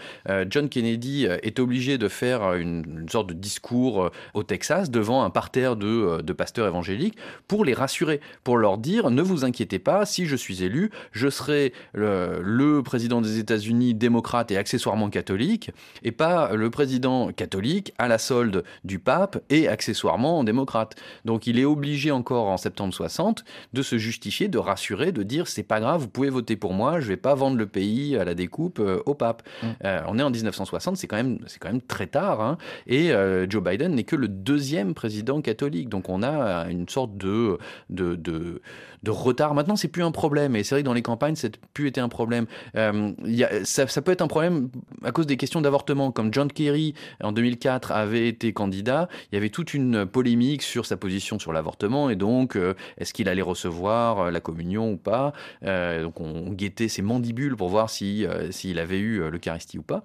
[0.49, 5.76] John Kennedy est obligé de faire une sorte de discours au Texas devant un parterre
[5.83, 10.26] euh, de, pasteurs évangéliques pour les rassurer, pour leur dire ne vous inquiétez pas, si
[10.26, 15.70] je suis élu, je serai le, président des États-Unis démocrate et accessoirement catholique,
[16.02, 20.96] et pas le président catholique à la solde du pape et accessoirement démocrate.
[21.24, 25.48] Donc il est obligé encore en septembre 60 de se justifier, de rassurer, de dire
[25.48, 28.24] c'est pas grave, vous pouvez voter pour moi, je vais pas vendre le pays à
[28.24, 29.42] la découpe euh, au pape.
[29.62, 29.66] Mmh.
[29.85, 33.11] Euh, on est en 1960, c'est quand même c'est quand même très tard, hein, et
[33.48, 35.88] Joe Biden n'est que le deuxième deuxième président catholique.
[35.88, 37.59] Donc on a une sorte de,
[37.90, 38.61] de,
[39.07, 39.55] retard.
[39.55, 40.57] Maintenant, c'est plus un problème.
[40.57, 42.47] Et c'est vrai que dans les campagnes, ça n'a plus été un problème.
[42.75, 44.68] Euh, y a, ça, peut être un problème
[45.05, 46.11] à cause des questions d'avortement.
[46.11, 50.85] Comme John Kerry, en 2004, avait été candidat, il y avait toute une polémique sur
[50.85, 52.11] sa position sur l'avortement.
[52.11, 55.33] Et donc, euh, est-ce qu'il allait recevoir euh, la communion ou pas?
[55.62, 60.03] Donc on guettait ses mandibules pour voir s'il si, s'il avait eu l'Eucharistie ou pas.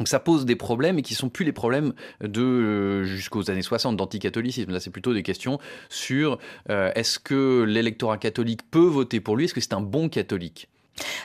[0.00, 3.60] Donc ça pose des problèmes et qui sont plus les problèmes de euh, jusqu'aux années
[3.60, 4.72] 60 d'anticatholicisme.
[4.72, 5.58] Là, c'est plutôt des questions
[5.90, 6.38] sur
[6.70, 9.44] euh, est-ce que l'électorat catholique peut voter pour lui?
[9.44, 10.70] Est-ce que c'est un bon catholique?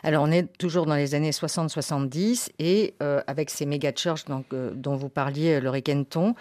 [0.03, 4.95] Alors, on est toujours dans les années 60-70 et euh, avec ces méga churches dont
[4.97, 6.35] vous parliez, Laurie Kenton,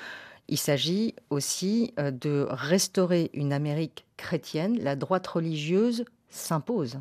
[0.48, 4.76] il s'agit aussi de restaurer une Amérique chrétienne.
[4.82, 6.98] La droite religieuse s'impose.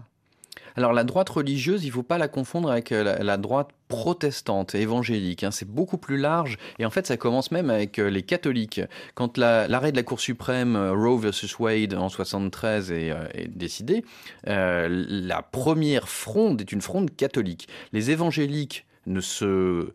[0.75, 4.75] Alors la droite religieuse, il ne faut pas la confondre avec euh, la, droite protestante,
[4.75, 5.43] évangélique.
[5.43, 5.51] Hein.
[5.51, 6.57] C'est beaucoup plus large.
[6.79, 8.81] Et en fait, ça commence même avec euh, les catholiques.
[9.13, 13.13] Quand l'arrêt de la Cour suprême euh, Roe versus Wade en 73 est,
[13.49, 14.03] décidé,
[14.45, 17.67] la première fronde est une fronde catholique.
[17.91, 19.91] Les évangéliques ne se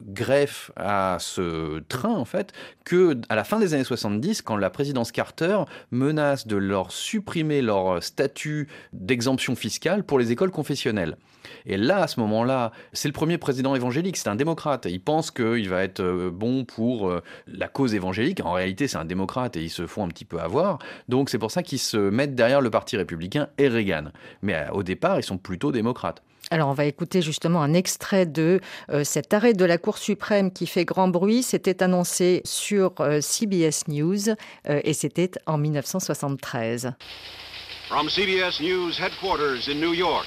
[0.00, 2.52] greffe à ce train en fait
[2.84, 5.58] que à la fin des années 70 quand la présidence Carter
[5.90, 11.16] menace de leur supprimer leur statut d'exemption fiscale pour les écoles confessionnelles.
[11.64, 14.86] Et là, à ce moment-là, c'est le premier président évangélique, c'est un démocrate.
[14.88, 18.40] Il pense qu'il va être euh, bon pour euh, la cause évangélique.
[18.44, 20.78] En réalité, c'est un démocrate et ils se font un petit peu avoir.
[21.08, 24.06] Donc c'est pour ça qu'ils se mettent derrière le Parti républicain et Reagan.
[24.42, 26.22] Mais euh, au départ, ils sont plutôt démocrates.
[26.50, 28.60] Alors on va écouter justement un extrait de
[29.02, 31.42] cet arrêt de la Cour suprême qui fait grand bruit.
[31.42, 34.34] C'était annoncé sur CBS News
[34.68, 36.92] et c'était en 1973.
[37.88, 40.26] From CBS News headquarters in New York.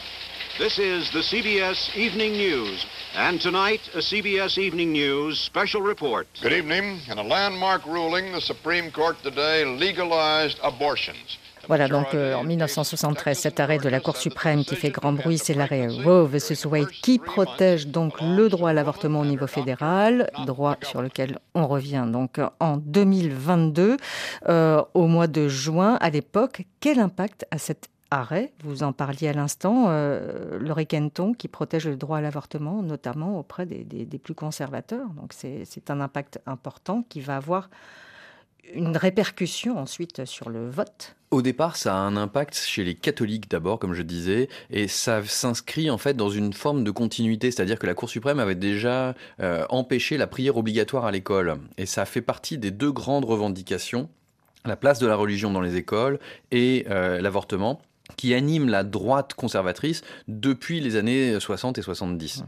[0.57, 2.85] This is the CBS Evening News.
[3.15, 6.27] And tonight, a CBS Evening News special report.
[6.41, 6.99] Good evening.
[7.09, 11.37] In a landmark ruling, the Supreme Court today legalized abortions.
[11.69, 15.37] Voilà, donc euh, en 1973, cet arrêt de la Cour suprême qui fait grand bruit,
[15.37, 16.65] c'est l'arrêt Roe vs.
[16.65, 21.67] Wade qui protège donc le droit à l'avortement au niveau fédéral, droit sur lequel on
[21.67, 23.97] revient donc en 2022.
[24.47, 29.27] Euh, au mois de juin, à l'époque, quel impact a cette arrêt, vous en parliez
[29.27, 34.33] à l'instant, euh, le Requenton qui protège le droit à l'avortement, notamment auprès des, plus
[34.33, 35.07] conservateurs.
[35.09, 37.69] Donc c'est un impact important qui va avoir
[38.73, 41.15] une répercussion ensuite sur le vote.
[41.31, 45.23] Au départ, ça a un impact chez les catholiques d'abord, comme je disais, et ça
[45.23, 49.13] s'inscrit en fait dans une forme de continuité, c'est-à-dire que la Cour suprême avait déjà
[49.39, 54.09] euh, empêché la prière obligatoire à l'école, et ça fait partie des deux grandes revendications
[54.65, 56.19] la place de la religion dans les écoles
[56.51, 57.81] et euh, l'avortement
[58.17, 62.43] qui anime la droite conservatrice depuis les années 60 et 70.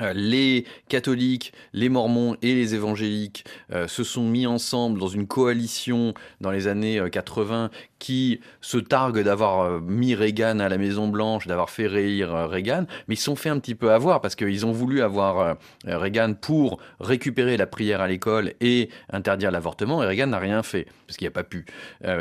[0.00, 5.26] Euh, les catholiques, les mormons et les évangéliques euh, se sont mis ensemble dans une
[5.26, 11.08] coalition dans les années 80 euh, qui se targue d'avoir mis Reagan à la Maison
[11.08, 14.34] Blanche, d'avoir fait rire Reagan, mais ils se sont fait un petit peu avoir parce
[14.34, 20.06] qu'ils ont voulu avoir Reagan pour récupérer la prière à l'école et interdire l'avortement, et
[20.06, 21.66] Reagan n'a rien fait parce qu'il n'a pas pu.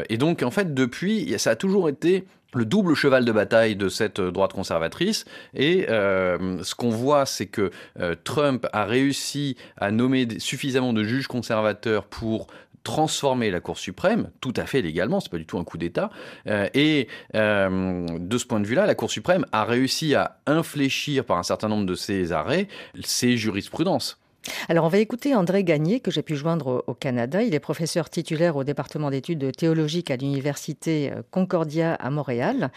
[0.09, 3.89] et donc en fait depuis, ça a toujours été le double cheval de bataille de
[3.89, 5.25] cette droite conservatrice.
[5.53, 11.03] Et euh, ce qu'on voit, c'est que euh, Trump a réussi à nommer suffisamment de
[11.03, 12.47] juges conservateurs pour
[12.83, 16.09] transformer la Cour suprême, tout à fait légalement, c'est pas du tout un coup d'État.
[16.47, 21.37] Euh, et de ce point de vue-là, la Cour suprême a réussi à infléchir par
[21.37, 22.67] un certain nombre de ses arrêts
[23.03, 24.18] ses jurisprudences.
[24.67, 27.43] Alors, on va écouter André Gagné, que j'ai pu joindre au Canada.
[27.43, 32.71] Il est professeur titulaire au département d'études théologiques à l'Université euh, Concordia à Montréal.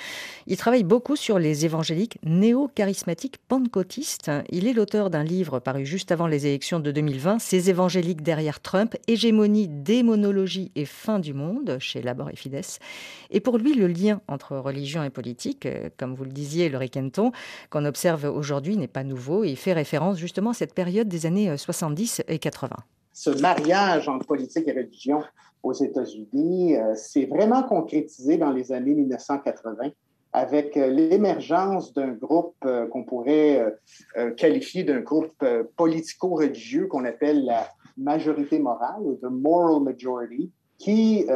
[0.46, 4.30] Il travaille beaucoup sur les évangéliques néo-charismatiques pentecôtistes.
[4.50, 8.60] Il est l'auteur d'un livre paru juste avant les élections de 2020, Ces évangéliques derrière
[8.60, 12.52] Trump, hégémonie, démonologie et fin du monde, chez Labor et Fides.
[13.30, 16.78] Et pour lui, le lien entre religion et politique, euh, comme vous le disiez, le
[16.78, 17.32] Riquenton,
[17.70, 19.44] qu'on observe aujourd'hui n'est pas nouveau.
[19.44, 22.76] il fait référence justement à cette période des années 70 et 80.
[23.12, 25.22] Ce mariage entre politique et religion
[25.62, 29.90] aux États-Unis euh, s'est vraiment concrétisé dans les années 1980
[30.32, 33.76] avec euh, l'émergence d'un groupe euh, qu'on pourrait
[34.36, 35.44] qualifier d'un groupe
[35.76, 41.26] politico-religieux qu'on appelle la majorité morale, ou the moral majority, qui,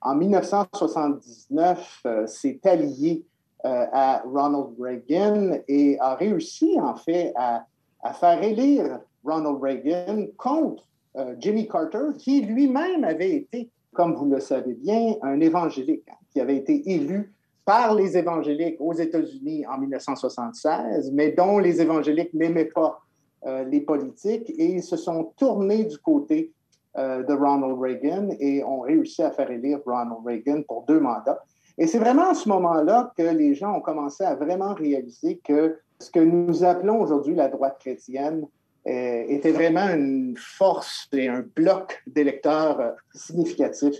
[0.00, 3.24] en 1979, s'est allié
[3.62, 11.34] à Ronald Reagan et a réussi, en fait, à faire élire Ronald Reagan contre euh,
[11.38, 16.40] Jimmy Carter, qui lui-même avait été, comme vous le savez bien, un évangélique, hein, qui
[16.40, 17.32] avait été élu
[17.64, 23.00] par les évangéliques aux États-Unis en 1976, mais dont les évangéliques n'aimaient pas
[23.46, 26.52] euh, les politiques et ils se sont tournés du côté
[26.96, 31.42] euh, de Ronald Reagan et ont réussi à faire élire Ronald Reagan pour deux mandats.
[31.76, 35.78] Et c'est vraiment à ce moment-là que les gens ont commencé à vraiment réaliser que
[35.98, 38.46] ce que nous appelons aujourd'hui la droite chrétienne
[38.86, 43.94] était vraiment une force et un bloc d'électeurs euh, significatif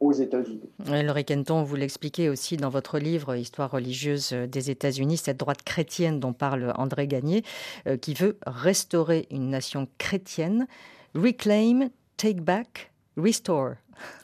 [0.00, 0.70] aux États-Unis.
[1.04, 6.20] Laurie Kenton, vous l'expliquez aussi dans votre livre Histoire religieuse des États-Unis, cette droite chrétienne
[6.20, 7.44] dont parle André Gagné,
[7.86, 10.66] euh, qui veut restaurer une nation chrétienne,
[11.14, 13.74] reclaim, take back, restore.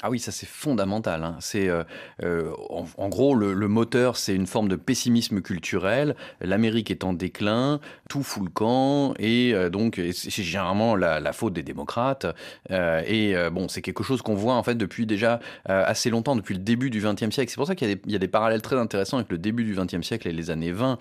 [0.02, 1.24] Ah oui, ça c'est fondamental.
[1.24, 1.36] Hein.
[1.40, 1.82] C'est euh,
[2.22, 2.52] euh,
[2.96, 6.14] en, gros le, moteur, c'est une forme de pessimisme culturel.
[6.40, 11.52] L'Amérique est en déclin, tout fout le camp, et euh, donc c'est généralement la, faute
[11.54, 12.26] des démocrates.
[12.70, 16.60] et bon, c'est quelque chose qu'on voit en fait depuis déjà assez longtemps, depuis le
[16.60, 17.50] début du XXe siècle.
[17.50, 20.06] C'est pour ça qu'il y, a des parallèles très intéressants avec le début du XXe
[20.06, 20.98] siècle et les années 20.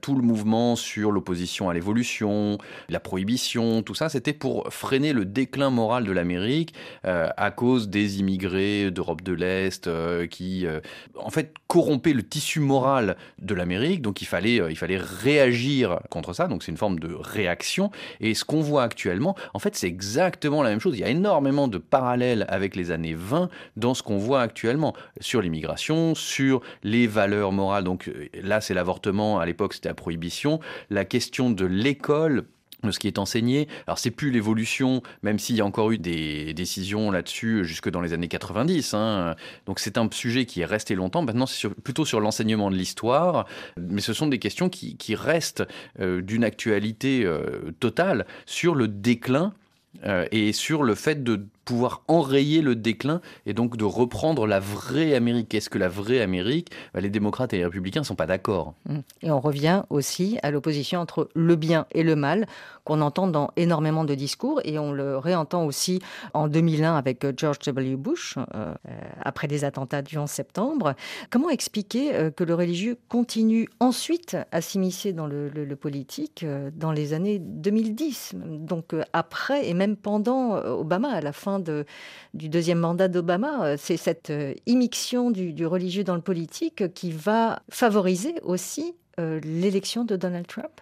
[0.00, 2.58] tout le mouvement sur l'opposition à l'évolution,
[2.88, 8.20] la prohibition, tout ça, c'était pour freiner le déclin moral de l'Amérique à cause des
[8.20, 9.90] immigrés d'Europe de l'Est
[10.28, 10.66] qui,
[11.16, 14.02] en fait, corrompaient le tissu moral de l'Amérique.
[14.02, 16.46] Donc il fallait, il fallait réagir contre ça.
[16.46, 17.90] Donc c'est une forme de réaction.
[18.20, 20.96] Et ce qu'on voit actuellement, en fait, c'est exactement la même chose.
[20.96, 24.94] Il y a énormément de parallèles avec les années 20 dans ce qu'on voit actuellement
[25.20, 27.84] sur l'immigration, sur les valeurs morales.
[27.84, 28.10] Donc
[28.42, 29.38] là, c'est l'avortement.
[29.38, 30.60] À l'époque, c'était la prohibition.
[30.88, 32.44] La question de l'école
[32.82, 33.68] de ce qui est enseigné.
[33.86, 38.00] Alors c'est plus l'évolution, même s'il y a encore eu des décisions là-dessus jusque dans
[38.00, 38.94] les années 90.
[38.94, 39.34] Hein.
[39.66, 41.22] Donc c'est un sujet qui est resté longtemps.
[41.22, 45.64] Maintenant c'est plutôt sur l'enseignement de l'histoire, mais ce sont des questions qui, restent
[45.98, 49.52] euh, d'une actualité euh, totale sur le déclin
[50.04, 54.60] euh, et sur le fait de pouvoir enrayer le déclin et donc de reprendre la
[54.60, 55.48] vraie Amérique.
[55.48, 58.74] Qu'est-ce que la vraie Amérique bah, Les démocrates et les républicains ne sont pas d'accord.
[58.88, 58.98] Mmh.
[59.22, 62.46] Et on revient aussi à l'opposition entre le bien et le mal
[62.84, 66.00] qu'on entend dans énormément de discours et on le réentend aussi
[66.34, 67.96] en 2001 avec euh, George W.
[67.96, 70.94] Bush euh, euh, après les attentats du 11 septembre.
[71.30, 76.44] Comment expliquer que le religieux continue ensuite à s'immiscer dans le, politique
[76.74, 82.78] dans les années 2010, donc après et même pendant Obama à la fin du deuxième
[82.78, 83.64] mandat d'Obama.
[83.64, 89.40] Euh, c'est cette euh, immixtion du, religieux dans le politique qui va favoriser aussi euh,
[89.42, 90.80] l'élection de Donald Trump?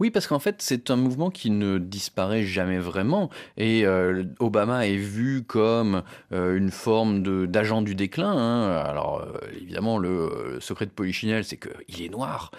[0.00, 3.30] Oui, parce qu'en fait, c'est un mouvement qui ne disparaît jamais vraiment.
[3.56, 8.30] Et euh, Obama est vu comme euh, une forme d'agent du déclin.
[8.30, 8.76] Hein.
[8.76, 12.50] Alors, euh, évidemment, le secret de Polichinelle, c'est qu'il est noir.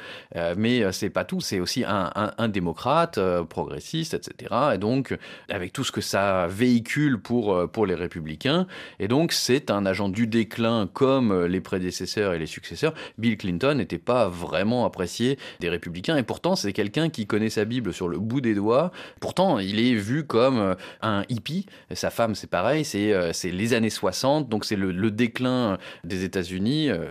[0.58, 1.42] mais c'est pas tout.
[1.42, 4.54] C'est aussi un, un démocrate, progressiste, etc.
[4.76, 5.18] Et donc,
[5.50, 8.68] avec tout ce que ça véhicule pour, pour les républicains.
[9.00, 12.94] Et donc, c'est un agent du déclin comme les prédécesseurs et les successeurs.
[13.18, 16.18] Bill Clinton n'était pas vraiment apprécié des républicains.
[16.18, 18.92] Et pourtant, c'est quelqu'un qui connaît sa Bible sur le bout des doigts.
[19.20, 21.66] Pourtant, il est vu comme euh, un hippie.
[21.94, 26.90] Sa femme, c'est pareil, c'est euh, les années 60, donc c'est le, déclin des États-Unis
[26.90, 27.10] euh,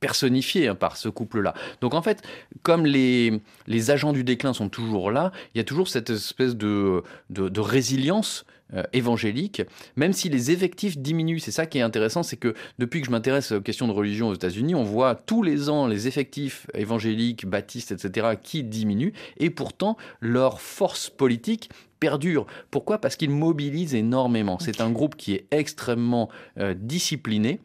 [0.00, 1.54] personnifié hein, par ce couple-là.
[1.80, 2.22] Donc en fait,
[2.62, 6.56] comme les, les agents du déclin sont toujours là, il y a toujours cette espèce
[6.56, 9.62] de, de résilience euh, évangélique,
[9.94, 11.38] même si les effectifs diminuent.
[11.38, 14.28] C'est ça qui est intéressant, c'est que depuis que je m'intéresse aux questions de religion
[14.28, 19.50] aux États-Unis, on voit tous les ans les effectifs évangéliques, baptistes, etc., qui diminuent, et
[19.50, 22.46] pourtant leur force politique perdure.
[22.70, 22.98] Pourquoi?
[22.98, 24.58] Parce qu'ils mobilisent énormément.
[24.58, 27.60] C'est un groupe qui est extrêmement euh, discipliné,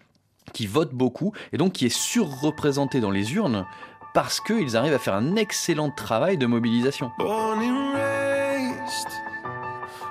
[0.53, 3.65] qui vote beaucoup, et donc qui est surreprésenté dans les urnes
[4.13, 7.11] parce qu'ils arrivent à faire un excellent travail de mobilisation.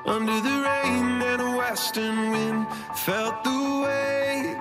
[0.07, 4.57] Under the rain and a western wind felt the way.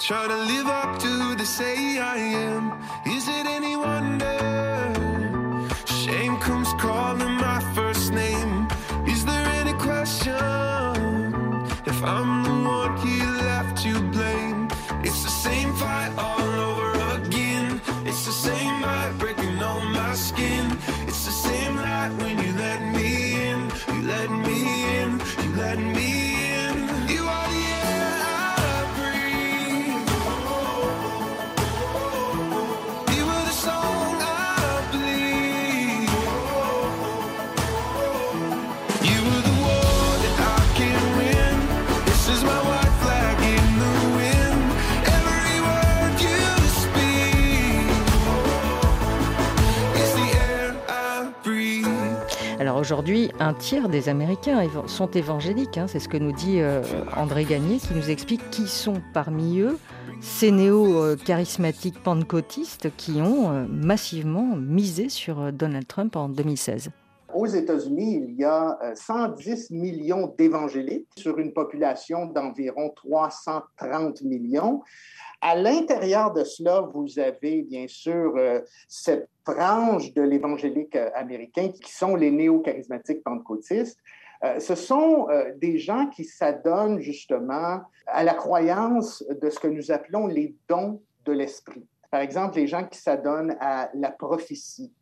[0.00, 2.72] Try to live up to the say I am.
[3.06, 4.59] Is it any wonder?
[52.90, 55.78] Aujourd'hui, un tiers des Américains sont évangéliques.
[55.78, 55.86] Hein.
[55.86, 56.82] c'est ce que nous dit euh,
[57.16, 59.78] André Gagné, qui nous explique qui sont parmi eux
[60.20, 66.90] ces néo-charismatiques pentecôtistes qui ont euh, massivement misé sur euh, Donald Trump en 2016.
[67.32, 74.82] Aux États-Unis, il y a 110 millions d'évangéliques sur une population d'environ 330 millions.
[75.42, 81.68] À l'intérieur de cela, vous avez bien sûr euh, cette frange de l'évangélique euh, américain
[81.68, 83.98] qui sont les néo-charismatiques pentecôtistes.
[84.44, 89.90] Euh, ce sont des gens qui s'adonnent justement à la croyance de ce que nous
[89.90, 91.86] appelons les dons de l'esprit.
[92.10, 94.92] Par exemple, les gens qui s'adonnent à la prophétie,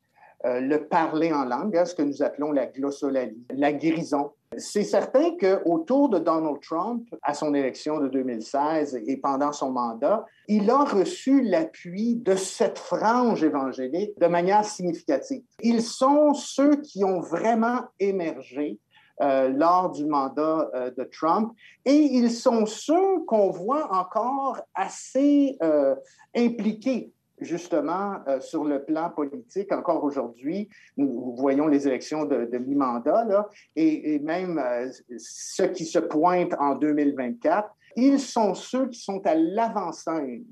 [0.45, 5.37] le parler en langue, hein, ce que nous appelons la glossolalie, la guérison, c'est certain
[5.37, 10.85] qu'autour de Donald Trump, à son élection de 2016 et pendant son mandat, il a
[10.85, 15.43] reçu l'appui de cette frange évangélique de manière significative.
[15.63, 18.79] Ils sont ceux qui ont vraiment émergé
[19.21, 21.53] euh, lors du mandat euh, de Trump.
[21.85, 25.97] Et ils sont ceux qu'on voit encore assez euh,
[26.37, 33.49] impliqués justement, euh, sur le plan politique, encore aujourd'hui, nous voyons les élections de, mi-mandat,
[33.77, 39.35] et, même euh, ceux qui se pointent en 2024, ils sont ceux qui sont à
[39.35, 40.45] l'avant-scène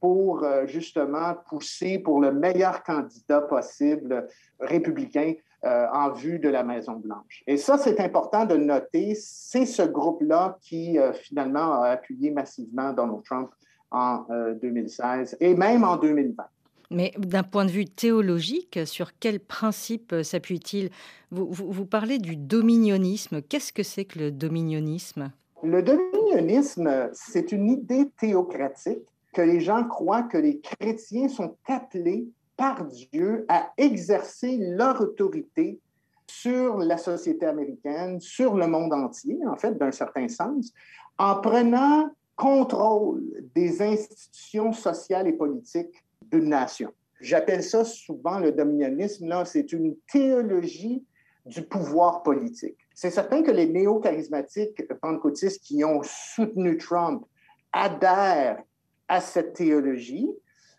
[0.00, 4.26] pour euh, justement pousser pour le meilleur candidat possible
[4.60, 7.44] républicain en vue de la Maison-Blanche.
[7.46, 13.22] Et ça, c'est important de noter, c'est ce groupe-là qui finalement a appuyé massivement Donald
[13.22, 13.52] Trump
[13.92, 14.26] en
[14.60, 16.44] 2016 et même en 2020.
[16.90, 20.90] Mais d'un point de vue théologique, sur quel principe s'appuie-t-il?
[21.30, 23.40] Vous, vous, parlez du dominionnisme.
[23.40, 25.32] Qu'est-ce que c'est que le dominionnisme
[25.62, 32.26] Le dominionnisme, c'est une idée théocratique que les gens croient que les chrétiens sont appelés
[32.56, 35.80] par Dieu à exercer leur autorité
[36.26, 40.72] sur la société américaine, sur le monde entier, en fait, d'un certain sens,
[41.18, 43.22] en prenant contrôle
[43.54, 46.92] des institutions sociales et politiques d'une nation.
[47.20, 49.28] J'appelle ça souvent le dominionnisme.
[49.28, 51.04] Là, c'est une théologie
[51.46, 52.76] du pouvoir politique.
[52.94, 57.24] C'est certain que les néo-charismatiques pentecôtistes qui ont soutenu Trump
[57.72, 58.62] adhèrent
[59.08, 60.28] à cette théologie.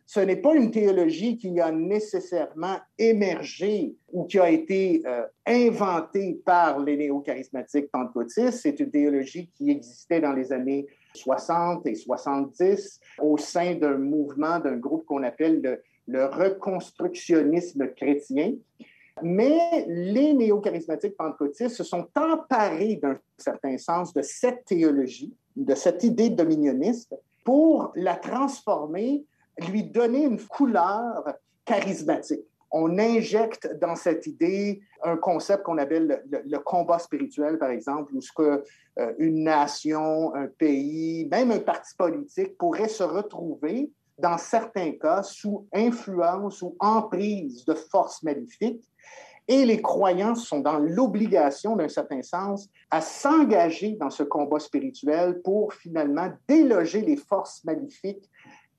[0.05, 6.41] Ce n'est pas une théologie qui a nécessairement émergé ou qui a été euh, inventée
[6.45, 8.59] par les néo-charismatiques pentecôtistes.
[8.61, 14.59] C'est une théologie qui existait dans les années 60 et 70 au sein d'un mouvement,
[14.59, 18.53] d'un groupe qu'on appelle le, reconstructionnisme chrétien.
[19.21, 26.03] Mais les néo-charismatiques pentecôtistes se sont emparés d'un certain sens de cette théologie, de cette
[26.03, 29.23] idée dominioniste, pour la transformer,
[29.69, 31.23] lui donner une couleur
[31.63, 38.13] charismatique on injecte dans cette idée un concept qu'on appelle le, combat spirituel, par exemple,
[38.15, 38.63] où ce que
[38.99, 45.23] euh, une nation, un pays, même un parti politique pourrait se retrouver, dans certains cas,
[45.23, 48.83] sous influence ou emprise de forces maléfiques.
[49.47, 55.41] Et les croyants sont dans l'obligation, d'un certain sens, à s'engager dans ce combat spirituel
[55.41, 58.29] pour finalement déloger les forces maléfiques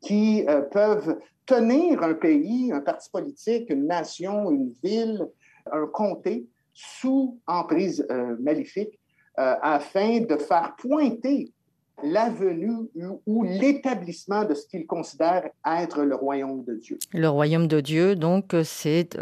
[0.01, 5.29] qui euh, peuvent tenir un pays, un parti politique, une nation, une ville,
[5.71, 8.99] un comté sous emprise euh, maléfique
[9.39, 11.53] euh, afin de faire pointer
[12.03, 12.89] la venue
[13.25, 16.99] ou l'établissement de ce qu'ils considèrent être le royaume de Dieu.
[17.13, 19.17] Le royaume de Dieu, donc, c'est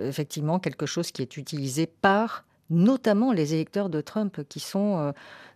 [0.00, 5.12] effectivement quelque chose qui est utilisé par notamment les électeurs de Trump qui sont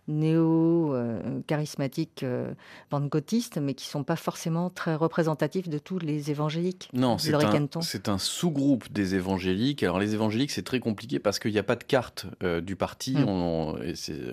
[0.07, 2.53] néo-charismatiques euh,
[2.89, 6.89] pentecôtistes, mais qui ne sont pas forcément très représentatifs de tous les évangéliques.
[6.93, 7.67] Non, c'est un,
[8.13, 9.83] un sous-groupe des évangéliques.
[9.83, 12.77] Alors les évangéliques, c'est très compliqué parce qu'il n'y a pas de carte euh, du
[12.77, 13.15] parti.
[13.15, 13.27] Hmm.
[13.27, 13.75] On,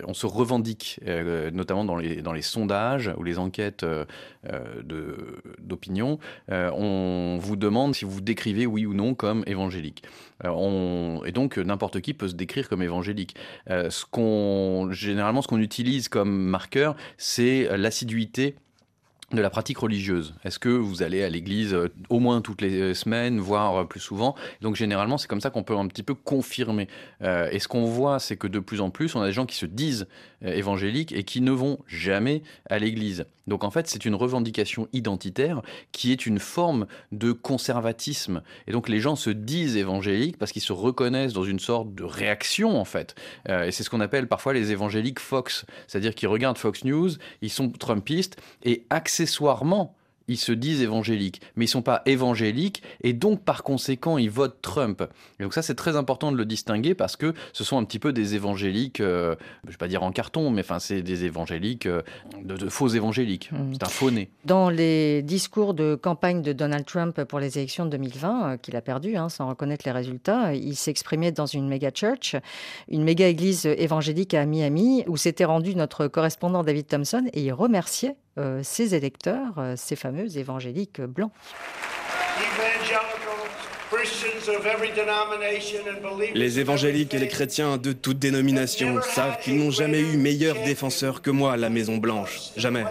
[0.06, 3.84] on, se revendique, euh, notamment dans les, dans les sondages ou les enquêtes
[5.58, 6.18] d'opinion.
[6.48, 10.04] on vous demande si vous vous décrivez oui ou non comme évangélique.
[10.44, 13.34] On, et donc n'importe qui peut se décrire comme évangélique.
[13.68, 18.56] ce qu'on, généralement, ce qu'on utilise comme marqueur, c'est l'assiduité
[19.34, 20.34] de la pratique religieuse.
[20.44, 23.84] Est-ce que vous allez à l'église euh, au moins toutes les euh, semaines, voire euh,
[23.84, 24.34] plus souvent?
[24.60, 26.88] Donc généralement, c'est comme ça qu'on peut un petit peu confirmer.
[27.22, 29.56] et ce qu'on voit, c'est que de plus en plus, on a des gens qui
[29.56, 30.06] se disent
[30.42, 33.26] évangéliques et qui ne vont jamais à l'église.
[33.46, 38.42] Donc en fait, c'est une revendication identitaire qui est une forme de conservatisme.
[38.66, 42.04] Et donc les gens se disent évangéliques parce qu'ils se reconnaissent dans une sorte de
[42.04, 43.14] réaction en fait.
[43.48, 47.10] et c'est ce qu'on appelle parfois les évangéliques Fox, c'est-à-dire qu'ils regardent Fox News,
[47.42, 49.94] ils sont trumpistes et accessoirement
[50.28, 54.60] ils se disent évangéliques, mais ils sont pas évangéliques et donc par conséquent ils votent
[54.62, 55.02] Trump.
[55.38, 57.98] Et donc ça c'est très important de le distinguer parce que ce sont un petit
[57.98, 61.86] peu des évangéliques, euh, je vais pas dire en carton, mais enfin c'est des évangéliques,
[61.86, 62.02] euh,
[62.42, 63.50] de, faux évangéliques.
[63.52, 63.72] Mmh.
[63.74, 64.30] C'est un faux nez.
[64.44, 68.76] Dans les discours de campagne de Donald Trump pour les élections de 2020, euh, qu'il
[68.76, 72.36] a perdu hein, sans reconnaître les résultats, il s'exprimait dans une méga church,
[72.88, 77.52] une méga église évangélique à Miami où s'était rendu notre correspondant David Thompson et il
[77.52, 78.16] remerciait
[78.62, 81.32] ses électeurs, ces fameux évangéliques blancs.
[86.34, 91.22] Les évangéliques et les chrétiens de toute dénomination savent qu'ils n'ont jamais eu meilleur défenseur
[91.22, 92.50] que moi à la Maison Blanche.
[92.56, 92.84] Jamais.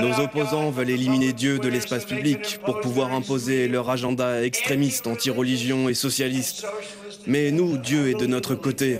[0.00, 5.88] Nos opposants veulent éliminer Dieu de l'espace public pour pouvoir imposer leur agenda extrémiste, anti-religion
[5.88, 6.66] et socialiste.
[7.26, 8.98] Mais nous, Dieu est de notre côté.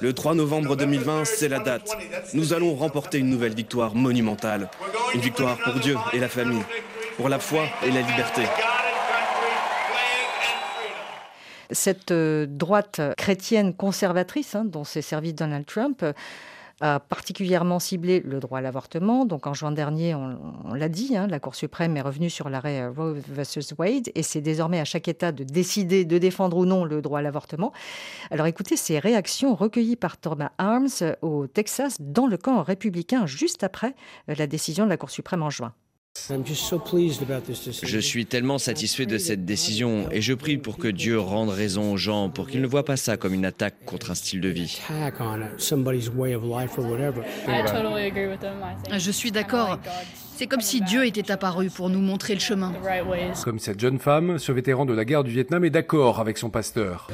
[0.00, 1.90] Le 3 novembre 2020, c'est la date.
[2.34, 4.68] Nous allons remporter une nouvelle victoire monumentale.
[5.14, 6.62] Une victoire pour Dieu et la famille,
[7.16, 8.42] pour la foi et la liberté.
[11.70, 16.04] Cette euh, droite chrétienne conservatrice hein, dont s'est servi Donald Trump,
[16.80, 19.24] a particulièrement ciblé le droit à l'avortement.
[19.24, 22.82] Donc en juin dernier, on, l'a dit, hein, la Cour suprême est revenue sur l'arrêt
[22.82, 26.66] euh, Roe versus Wade et c'est désormais à chaque État de décider de défendre ou
[26.66, 27.72] non le droit à l'avortement.
[28.30, 33.62] Alors écoutez ces réactions recueillies par Thomas Arms au Texas dans le camp républicain juste
[33.62, 33.94] après
[34.28, 35.72] euh, la décision de la Cour suprême en juin.
[37.82, 41.92] Je suis tellement satisfait de cette décision et je prie pour que Dieu rende raison
[41.92, 44.48] aux gens, pour qu'ils ne voient pas ça comme une attaque contre un style de
[44.48, 44.80] vie.
[48.98, 49.78] Je suis d'accord.
[50.36, 52.74] C'est comme si Dieu était apparu pour nous montrer le chemin.
[53.42, 56.50] Comme cette jeune femme, ce vétéran de la guerre du Vietnam est d'accord avec son
[56.50, 57.08] pasteur.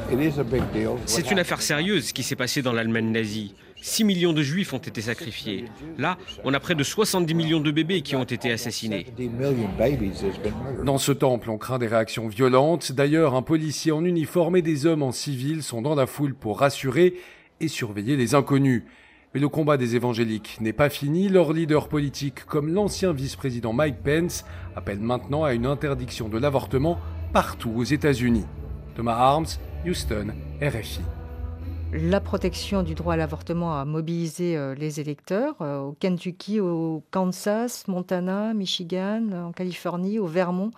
[1.07, 3.55] C'est une affaire sérieuse qui s'est passée dans l'Allemagne nazie.
[3.83, 5.64] 6 millions de juifs ont été sacrifiés.
[5.99, 9.07] Là, on a près de 70 millions de bébés qui ont été assassinés.
[10.85, 12.93] Dans ce temple, on craint des réactions violentes.
[12.93, 16.61] D'ailleurs, un policier en uniforme et des hommes en civil sont dans la foule pour
[16.61, 17.14] rassurer
[17.61, 18.85] et surveiller les inconnus.
[19.35, 21.28] Mais le combat des évangéliques n'est pas fini.
[21.28, 24.45] Leurs leaders politiques, comme l'ancien vice-président Mike Pence,
[24.76, 27.01] appellent maintenant à une interdiction de l'avortement
[27.33, 28.47] partout aux États-Unis.
[28.95, 29.47] Thomas Arms,
[29.85, 30.28] Houston,
[30.61, 31.01] RFI
[31.93, 37.05] la protection du droit à l'avortement a mobilisé euh, les électeurs euh, au Kentucky, au
[37.11, 40.70] Kansas, Montana, Michigan, en Californie, au Vermont,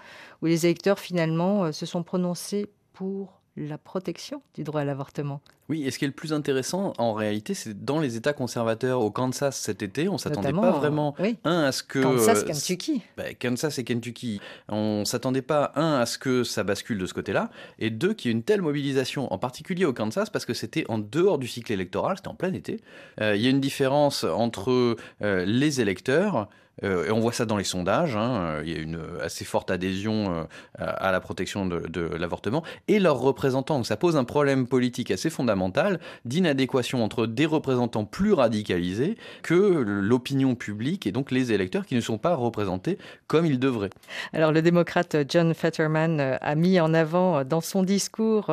[0.43, 5.41] où les électeurs finalement euh, se sont prononcés pour la protection du droit à l'avortement.
[5.69, 9.01] Oui, et ce qui est le plus intéressant, en réalité, c'est dans les États conservateurs
[9.01, 13.33] au Kansas cet été, on s'attendait pas vraiment un à ce que Kansas, Kentucky, bah,
[13.33, 17.51] Kansas et Kentucky, on s'attendait pas un à ce que ça bascule de ce côté-là,
[17.79, 20.85] et deux qu'il y ait une telle mobilisation, en particulier au Kansas, parce que c'était
[20.91, 22.81] en dehors du cycle électoral, c'était en plein été.
[23.21, 26.49] Euh, il y a une différence entre euh, les électeurs
[26.83, 28.17] et on voit ça dans les sondages.
[28.17, 30.45] Hein, il y a une assez forte adhésion euh,
[30.79, 33.83] à la protection de, l'avortement et leurs représentants.
[33.85, 40.55] ça pose un problème politique assez fondamental d'inadéquation entre des représentants plus radicalisés que l'opinion
[40.55, 43.91] publique et donc les électeurs qui ne sont pas représentés comme ils devraient.
[44.33, 48.53] Alors le démocrate John Fetterman euh, a mis en avant dans son discours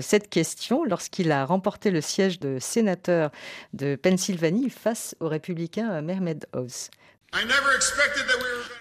[0.00, 3.30] cette question lorsqu'il a remporté le siège de sénateur
[3.72, 6.90] de Pennsylvanie face au républicain Mehmet Oz.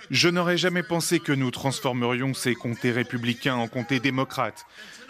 [0.09, 4.65] Je n'aurais jamais pensé que nous transformerions ces comtés républicains en comtés démocrates,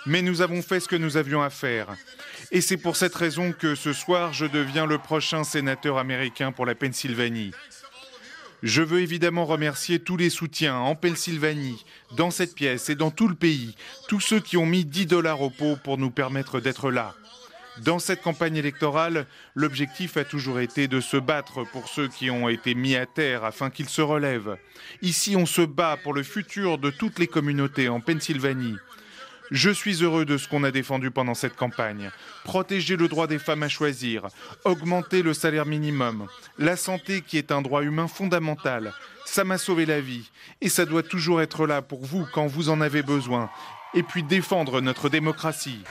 [0.06, 1.88] mais nous avons fait ce que nous avions à faire.
[2.52, 6.66] Et c'est pour cette raison que ce soir, je deviens le prochain sénateur américain pour
[6.66, 7.52] la Pennsylvanie.
[8.62, 11.84] Je veux évidemment remercier tous les soutiens en Pennsylvanie,
[12.16, 13.76] dans cette pièce et dans tout le pays,
[14.08, 17.16] tous ceux qui ont mis 10 dollars au pot pour nous permettre d'être là.
[17.78, 22.50] Dans cette campagne électorale, l'objectif a toujours été de se battre pour ceux qui ont
[22.50, 24.58] été mis à terre afin qu'ils se relèvent.
[25.02, 28.76] Ici, on se bat pour le futur de toutes les communautés en Pennsylvanie.
[29.52, 32.10] Je suis heureux de ce qu'on a défendu pendant cette campagne.
[32.46, 34.28] Protéger le droit des femmes à choisir,
[34.64, 38.94] augmenter le salaire minimum, la santé qui est un droit humain fondamental.
[39.26, 40.30] Ça m'a sauvé la vie
[40.62, 43.50] et ça doit toujours être là pour vous quand vous en avez besoin.
[43.94, 45.84] Et puis défendre notre démocratie.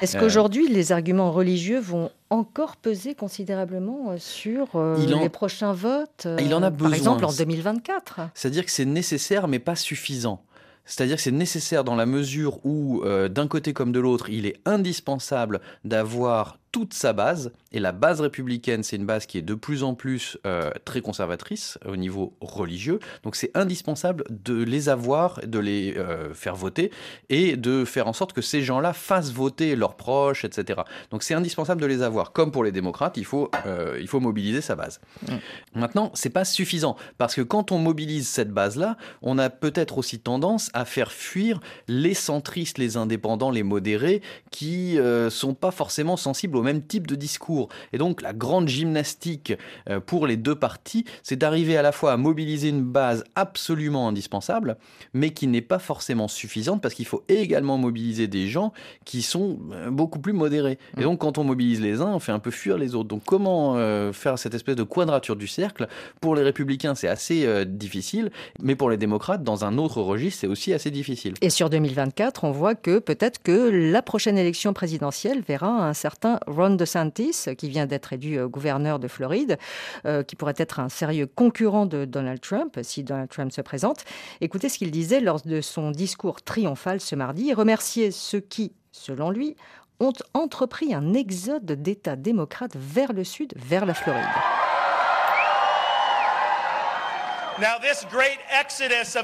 [0.00, 6.26] Est-ce qu'aujourd'hui, les arguments religieux vont encore peser considérablement euh, sur euh, les prochains votes
[6.40, 6.88] Il en a besoin.
[6.88, 10.42] Par exemple, en 2024 C'est-à-dire que c'est nécessaire, mais pas suffisant.
[10.84, 14.46] C'est-à-dire que c'est nécessaire dans la mesure où, euh, d'un côté comme de l'autre, il
[14.46, 17.52] est indispensable d'avoir toute sa base.
[17.70, 21.02] Et la base républicaine, c'est une base qui est de plus en plus euh, très
[21.02, 22.98] conservatrice au niveau religieux.
[23.22, 26.90] Donc c'est indispensable de les avoir, de les euh, faire voter
[27.28, 30.80] et de faire en sorte que ces gens-là fassent voter leurs proches, etc.
[31.10, 32.32] Donc c'est indispensable de les avoir.
[32.32, 35.00] Comme pour les démocrates, il faut, euh, il faut mobiliser sa base.
[35.28, 35.34] Mmh.
[35.74, 40.18] Maintenant, c'est pas suffisant parce que quand on mobilise cette base-là, on a peut-être aussi
[40.18, 44.98] tendance à faire fuir les centristes, les indépendants, les modérés qui
[45.30, 47.68] sont pas forcément sensibles au même type de discours.
[47.92, 49.52] Et donc la grande gymnastique
[49.90, 54.06] euh, pour les deux partis, c'est d'arriver à la fois à mobiliser une base absolument
[54.06, 54.76] indispensable,
[55.12, 58.72] mais qui n'est pas forcément suffisante parce qu'il faut également mobiliser des gens
[59.04, 60.78] qui sont euh, beaucoup plus modérés.
[60.96, 61.02] Et mmh.
[61.02, 63.08] donc quand on mobilise les uns, on fait un peu fuir les autres.
[63.08, 65.88] Donc comment euh, faire cette espèce de quadrature du cercle?
[66.20, 70.46] Pour les républicains, c'est assez difficile, mais pour les démocrates, dans un autre registre, c'est
[70.46, 71.34] aussi assez difficile.
[71.40, 76.38] Et sur 2024, on voit que peut-être que la prochaine élection présidentielle verra un certain
[76.52, 79.58] Ron DeSantis, qui vient d'être élu euh, gouverneur de Floride,
[80.06, 84.04] euh, qui pourrait être un sérieux concurrent de Donald Trump si Donald Trump se présente.
[84.40, 87.46] Écoutez ce qu'il disait lors de son discours triomphal ce mardi.
[87.48, 89.56] Il remerciait ceux qui, selon lui,
[90.00, 94.24] ont entrepris un exode d'États démocrates vers le sud, vers la Floride.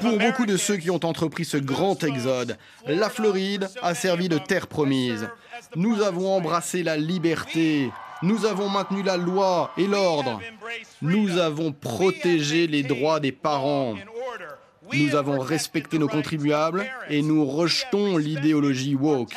[0.01, 4.37] Pour beaucoup de ceux qui ont entrepris ce grand exode, la Floride a servi de
[4.37, 5.27] terre promise.
[5.75, 7.91] Nous avons embrassé la liberté,
[8.21, 10.39] nous avons maintenu la loi et l'ordre,
[11.01, 13.95] nous avons protégé les droits des parents,
[14.91, 19.33] nous avons respecté nos contribuables et nous rejetons l'idéologie woke.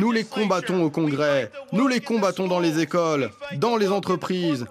[0.00, 4.66] Nous les combattons au Congrès, nous les combattons dans les écoles, dans les entreprises.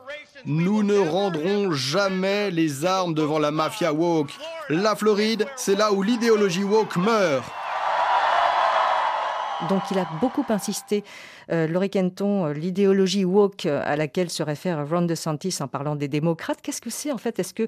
[0.50, 4.32] Nous ne rendrons jamais les armes devant la mafia woke.
[4.70, 7.44] La Floride, c'est là où l'idéologie woke meurt.
[9.70, 11.04] Donc il a beaucoup insisté,
[11.52, 15.96] euh, Laurie Kenton, euh, l'idéologie woke euh, à laquelle se réfère Ron DeSantis en parlant
[15.96, 16.60] des démocrates.
[16.62, 17.40] Qu'est-ce que c'est en fait?
[17.40, 17.68] Est-ce que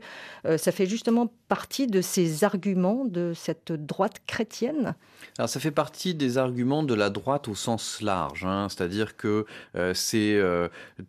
[0.57, 4.95] ça fait justement partie de ces arguments de cette droite chrétienne?
[5.37, 8.67] Alors ça fait partie des arguments de la droite au sens large, hein.
[8.69, 9.45] c'est-à-dire que
[9.93, 10.41] c'est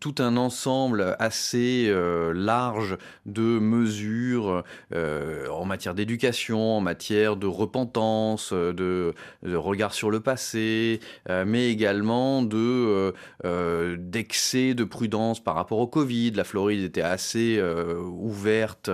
[0.00, 1.92] tout un ensemble assez
[2.34, 2.96] large
[3.26, 11.44] de mesures en matière d'éducation, en matière de repentance, de regard sur le passé, euh,
[11.46, 13.12] mais également de euh,
[13.44, 16.32] euh, d'excès de prudence par rapport au Covid.
[16.32, 18.90] La Floride était assez ouverte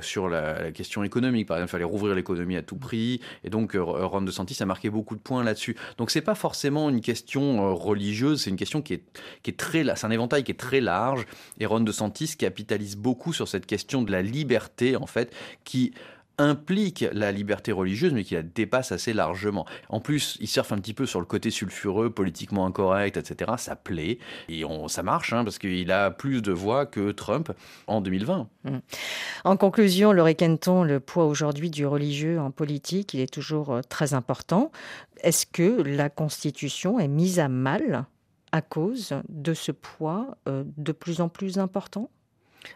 [0.00, 1.46] sur la, question économique.
[1.46, 3.20] Par exemple, il fallait rouvrir l'économie à tout prix.
[3.44, 5.76] Et donc, Ron DeSantis a marqué beaucoup de points là-dessus.
[5.98, 9.04] Donc, c'est pas forcément une question religieuse, c'est une question qui est,
[9.42, 11.26] qui est très, c'est un éventail qui est très large.
[11.58, 15.34] Et Ron DeSantis capitalise beaucoup sur cette question de la liberté, en fait,
[15.64, 15.92] qui
[16.42, 19.66] implique la liberté religieuse, mais qui la dépasse assez largement.
[19.88, 23.52] En plus, il surfe un petit peu sur le côté sulfureux, politiquement incorrect, etc.
[23.56, 24.18] Ça plaît,
[24.48, 27.52] et on, ça marche, hein, parce qu'il a plus de voix que Trump
[27.86, 28.48] en 2020.
[28.64, 28.70] Mmh.
[29.44, 33.80] En conclusion, Laurie Kenton, le poids aujourd'hui du religieux en politique, il est toujours euh,
[33.88, 34.70] très important.
[35.22, 38.04] Est-ce que la Constitution est mise à mal
[38.52, 42.10] à cause de ce poids euh, de plus en plus important?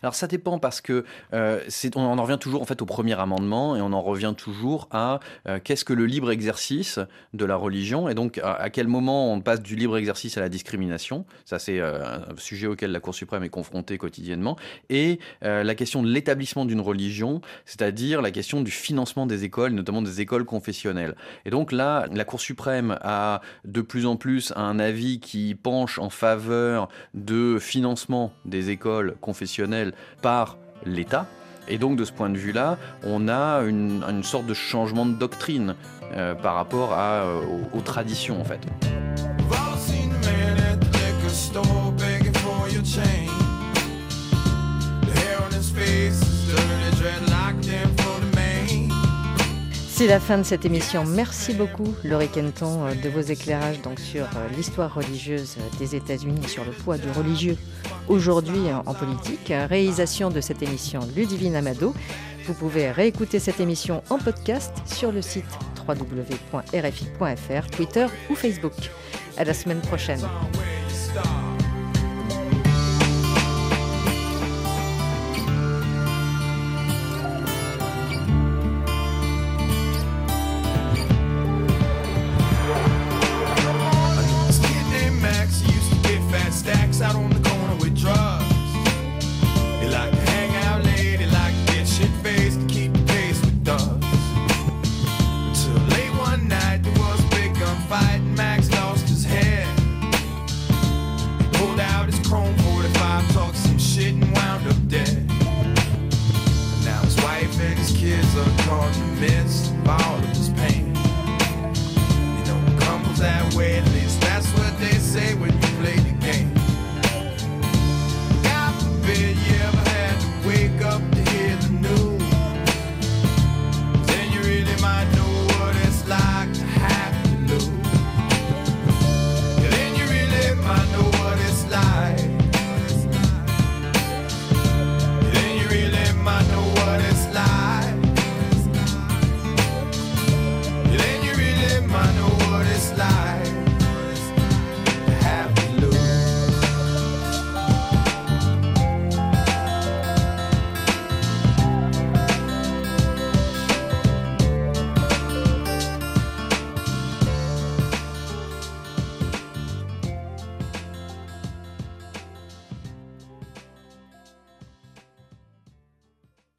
[0.03, 1.61] Alors ça dépend parce que euh,
[1.95, 5.21] on en revient toujours en fait au premier amendement et on en revient toujours à
[5.49, 6.99] euh, qu'est-ce que le libre exercice
[7.35, 10.49] de la religion et donc à, quel moment on passe du libre exercice à la
[10.49, 11.25] discrimination.
[11.45, 14.57] Ça c'est euh, un sujet auquel la Cour suprême est confrontée quotidiennement
[14.91, 20.03] et la question de l'établissement d'une religion, c'est-à-dire la question du financement des écoles, notamment
[20.03, 21.15] des écoles confessionnelles.
[21.45, 25.99] Et donc là, la Cour suprême a de plus en plus un avis qui penche
[25.99, 29.76] en faveur de financement des écoles confessionnelles
[30.23, 31.27] par l'État.
[31.69, 35.75] Et donc de ce point de vue-là, on a une, sorte de changement de doctrine
[36.15, 37.41] euh, par rapport à, euh,
[37.73, 38.61] aux, traditions en fait.
[49.97, 51.07] C'est la fin de cette émission.
[51.07, 55.97] Merci beaucoup, Laurie Kenton, euh, de vos éclairages donc, sur euh, l'histoire religieuse euh, des
[55.97, 57.57] États-Unis, sur le poids du religieux
[58.07, 59.49] aujourd'hui en politique.
[59.49, 61.95] Réalisation de cette émission, Ludivine Amado.
[62.45, 65.47] Vous pouvez réécouter cette émission en podcast sur le site
[65.89, 68.75] www.rfi.fr, Twitter ou Facebook.
[69.39, 70.21] À la semaine prochaine.